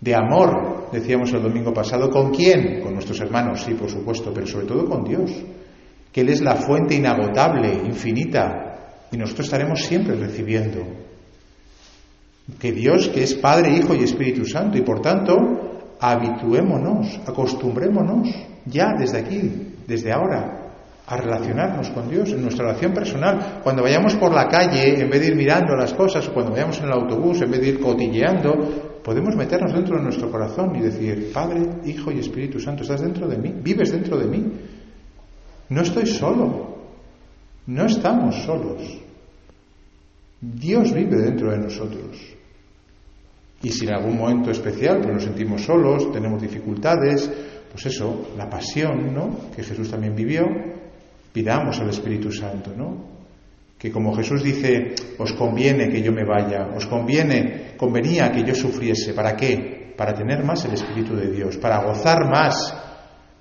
de 0.00 0.14
amor, 0.14 0.88
decíamos 0.90 1.30
el 1.34 1.42
domingo 1.42 1.74
pasado, 1.74 2.08
¿con 2.08 2.30
quién? 2.30 2.80
Con 2.80 2.94
nuestros 2.94 3.20
hermanos, 3.20 3.60
sí, 3.60 3.74
por 3.74 3.90
supuesto, 3.90 4.32
pero 4.32 4.46
sobre 4.46 4.64
todo 4.64 4.86
con 4.86 5.04
Dios, 5.04 5.30
que 6.10 6.22
Él 6.22 6.30
es 6.30 6.40
la 6.40 6.56
fuente 6.56 6.94
inagotable, 6.94 7.70
infinita, 7.84 9.04
y 9.12 9.18
nosotros 9.18 9.44
estaremos 9.44 9.78
siempre 9.82 10.16
recibiendo. 10.16 11.09
Que 12.58 12.72
Dios, 12.72 13.08
que 13.08 13.22
es 13.22 13.34
Padre, 13.34 13.76
Hijo 13.76 13.94
y 13.94 14.04
Espíritu 14.04 14.44
Santo, 14.44 14.76
y 14.78 14.82
por 14.82 15.00
tanto 15.00 15.96
habituémonos, 16.00 17.20
acostumbrémonos 17.26 18.28
ya 18.66 18.94
desde 18.98 19.18
aquí, 19.18 19.74
desde 19.86 20.12
ahora, 20.12 20.60
a 21.06 21.16
relacionarnos 21.16 21.90
con 21.90 22.08
Dios 22.08 22.30
en 22.30 22.42
nuestra 22.42 22.66
relación 22.66 22.92
personal. 22.94 23.60
Cuando 23.62 23.82
vayamos 23.82 24.14
por 24.14 24.32
la 24.32 24.48
calle, 24.48 25.00
en 25.00 25.10
vez 25.10 25.20
de 25.20 25.26
ir 25.28 25.36
mirando 25.36 25.74
las 25.74 25.92
cosas, 25.92 26.26
o 26.28 26.32
cuando 26.32 26.52
vayamos 26.52 26.78
en 26.78 26.84
el 26.84 26.92
autobús, 26.92 27.42
en 27.42 27.50
vez 27.50 27.60
de 27.60 27.68
ir 27.68 27.80
cotilleando, 27.80 29.00
podemos 29.02 29.34
meternos 29.34 29.72
dentro 29.72 29.96
de 29.96 30.04
nuestro 30.04 30.30
corazón 30.30 30.74
y 30.76 30.80
decir, 30.80 31.32
Padre, 31.32 31.62
Hijo 31.84 32.12
y 32.12 32.20
Espíritu 32.20 32.60
Santo, 32.60 32.82
estás 32.82 33.00
dentro 33.00 33.26
de 33.26 33.38
mí, 33.38 33.52
vives 33.60 33.90
dentro 33.90 34.16
de 34.18 34.26
mí. 34.26 34.52
No 35.70 35.82
estoy 35.82 36.06
solo, 36.06 36.76
no 37.66 37.86
estamos 37.86 38.36
solos. 38.44 38.82
Dios 40.40 40.92
vive 40.94 41.16
dentro 41.16 41.50
de 41.50 41.58
nosotros. 41.58 42.39
Y 43.62 43.70
si 43.70 43.86
en 43.86 43.94
algún 43.94 44.16
momento 44.16 44.50
especial 44.50 45.00
pues 45.00 45.14
nos 45.14 45.24
sentimos 45.24 45.62
solos, 45.62 46.12
tenemos 46.12 46.40
dificultades, 46.40 47.30
pues 47.70 47.86
eso, 47.86 48.30
la 48.36 48.48
pasión, 48.48 49.14
¿no? 49.14 49.50
Que 49.54 49.62
Jesús 49.62 49.90
también 49.90 50.14
vivió, 50.14 50.44
pidamos 51.32 51.78
al 51.78 51.90
Espíritu 51.90 52.32
Santo, 52.32 52.72
¿no? 52.76 53.20
Que 53.78 53.90
como 53.90 54.14
Jesús 54.14 54.42
dice, 54.42 54.94
os 55.18 55.32
conviene 55.34 55.88
que 55.88 56.02
yo 56.02 56.12
me 56.12 56.24
vaya, 56.24 56.68
os 56.74 56.86
conviene, 56.86 57.72
convenía 57.76 58.30
que 58.32 58.44
yo 58.44 58.54
sufriese. 58.54 59.14
¿Para 59.14 59.36
qué? 59.36 59.94
Para 59.96 60.14
tener 60.14 60.42
más 60.44 60.64
el 60.64 60.72
Espíritu 60.72 61.14
de 61.14 61.30
Dios, 61.30 61.56
para 61.56 61.84
gozar 61.84 62.28
más, 62.30 62.74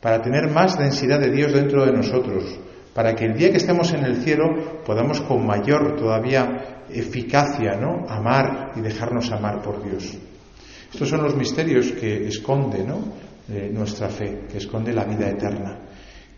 para 0.02 0.22
tener 0.22 0.50
más 0.50 0.78
densidad 0.78 1.20
de 1.20 1.32
Dios 1.32 1.54
dentro 1.54 1.86
de 1.86 1.92
nosotros, 1.92 2.60
para 2.94 3.16
que 3.16 3.26
el 3.26 3.38
día 3.38 3.52
que 3.52 3.58
estemos 3.58 3.94
en 3.94 4.04
el 4.04 4.18
cielo 4.18 4.84
podamos 4.86 5.22
con 5.22 5.46
mayor 5.46 5.96
todavía 5.96 6.86
eficacia, 6.90 7.76
¿no? 7.76 8.06
Amar 8.10 8.72
y 8.76 8.82
dejarnos 8.82 9.32
amar 9.32 9.62
por 9.62 9.84
Dios. 9.84 10.18
Estos 10.92 11.08
son 11.08 11.24
los 11.24 11.36
misterios 11.36 11.92
que 11.92 12.28
esconde, 12.28 12.84
¿no? 12.84 13.00
Eh, 13.52 13.70
nuestra 13.74 14.10
fe, 14.10 14.46
que 14.52 14.58
esconde 14.58 14.94
la 14.94 15.06
vida 15.06 15.30
eterna 15.30 15.80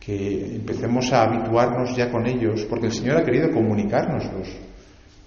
que 0.02 0.56
empecemos 0.56 1.14
a 1.14 1.24
habituarnos 1.24 1.96
ya 1.96 2.10
con 2.10 2.26
ellos, 2.26 2.66
porque 2.68 2.88
el 2.88 2.92
Señor 2.92 3.18
ha 3.18 3.24
querido 3.24 3.52
comunicárnoslos. 3.52 4.50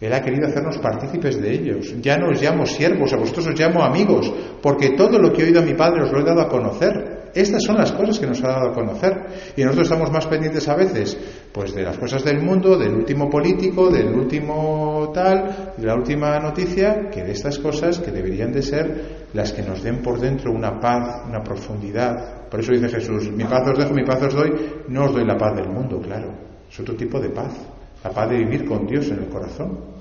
Él 0.01 0.13
ha 0.13 0.21
querido 0.21 0.49
hacernos 0.49 0.79
partícipes 0.79 1.41
de 1.41 1.55
ellos. 1.55 1.95
Ya 2.03 2.19
no 2.19 2.31
os 2.31 2.43
llamo 2.43 2.67
siervos, 2.67 3.13
a 3.13 3.17
vosotros 3.17 3.47
os 3.47 3.59
llamo 3.59 3.85
amigos, 3.85 4.31
porque 4.61 4.91
todo 4.91 5.19
lo 5.21 5.33
que 5.33 5.43
he 5.43 5.45
oído 5.47 5.61
a 5.61 5.65
mi 5.65 5.75
Padre 5.75 6.03
os 6.03 6.11
lo 6.11 6.21
he 6.21 6.25
dado 6.25 6.41
a 6.41 6.49
conocer. 6.49 7.14
Estas 7.35 7.63
son 7.65 7.77
las 7.77 7.93
cosas 7.93 8.19
que 8.19 8.27
nos 8.27 8.43
ha 8.45 8.49
dado 8.49 8.71
a 8.71 8.73
conocer. 8.73 9.27
Y 9.57 9.63
nosotros 9.63 9.89
estamos 9.89 10.11
más 10.11 10.27
pendientes 10.27 10.69
a 10.69 10.77
veces, 10.77 11.19
pues 11.53 11.75
de 11.75 11.83
las 11.83 11.99
cosas 11.99 12.23
del 12.25 12.41
mundo, 12.41 12.79
del 12.79 12.95
último 12.95 13.29
político, 13.29 13.91
del 13.91 14.15
último 14.15 15.11
tal, 15.13 15.75
de 15.77 15.87
la 15.87 15.95
última 15.95 16.39
noticia, 16.39 17.11
que 17.11 17.25
de 17.25 17.33
estas 17.33 17.59
cosas 17.59 17.99
que 17.99 18.13
deberían 18.13 18.53
de 18.53 18.63
ser 18.63 19.27
las 19.33 19.53
que 19.53 19.63
nos 19.63 19.83
den 19.83 20.01
por 20.01 20.21
dentro 20.21 20.53
una 20.53 20.79
paz, 20.79 21.23
una 21.29 21.43
profundidad. 21.43 22.49
Por 22.49 22.61
eso 22.61 22.73
dice 22.73 22.89
Jesús, 22.89 23.31
mi 23.33 23.45
paz 23.45 23.69
os 23.69 23.79
dejo, 23.79 23.95
mi 23.95 24.05
paz 24.05 24.23
os 24.23 24.35
doy, 24.35 24.51
no 24.89 25.07
os 25.07 25.13
doy 25.13 25.27
la 25.27 25.37
paz 25.37 25.57
del 25.57 25.69
mundo, 25.69 26.01
claro. 26.01 26.33
Es 26.71 26.79
otro 26.79 26.95
tipo 26.95 27.21
de 27.21 27.31
paz, 27.31 27.53
la 28.05 28.11
paz 28.11 28.31
de 28.31 28.39
vivir 28.39 28.65
con 28.65 28.87
Dios 28.87 29.09
en 29.11 29.25
el 29.25 29.29
corazón. 29.29 29.94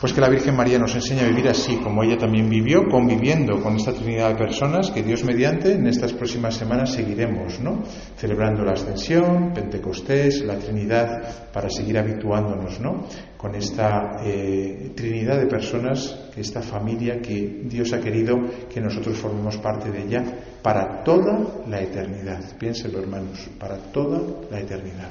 Pues 0.00 0.12
que 0.12 0.20
la 0.20 0.28
Virgen 0.28 0.56
María 0.56 0.78
nos 0.78 0.94
enseña 0.94 1.24
a 1.24 1.28
vivir 1.28 1.48
así, 1.48 1.76
como 1.76 2.02
ella 2.02 2.18
también 2.18 2.50
vivió, 2.50 2.88
conviviendo 2.90 3.62
con 3.62 3.76
esta 3.76 3.92
Trinidad 3.92 4.30
de 4.30 4.34
personas 4.34 4.90
que 4.90 5.02
Dios 5.02 5.24
mediante 5.24 5.72
en 5.72 5.86
estas 5.86 6.12
próximas 6.12 6.56
semanas 6.56 6.92
seguiremos, 6.92 7.60
¿no? 7.60 7.84
Celebrando 8.16 8.64
la 8.64 8.72
Ascensión, 8.72 9.54
Pentecostés, 9.54 10.42
la 10.44 10.58
Trinidad, 10.58 11.50
para 11.52 11.70
seguir 11.70 11.96
habituándonos, 11.96 12.80
¿no? 12.80 13.06
Con 13.36 13.54
esta 13.54 14.20
eh, 14.24 14.92
Trinidad 14.96 15.38
de 15.38 15.46
personas, 15.46 16.28
esta 16.36 16.60
familia 16.60 17.20
que 17.22 17.62
Dios 17.64 17.92
ha 17.92 18.00
querido 18.00 18.36
que 18.68 18.80
nosotros 18.80 19.16
formemos 19.16 19.56
parte 19.58 19.90
de 19.90 20.02
ella 20.02 20.24
para 20.60 21.04
toda 21.04 21.64
la 21.68 21.80
eternidad. 21.80 22.40
Piénselo, 22.58 22.98
hermanos, 22.98 23.48
para 23.58 23.76
toda 23.76 24.20
la 24.50 24.60
eternidad. 24.60 25.10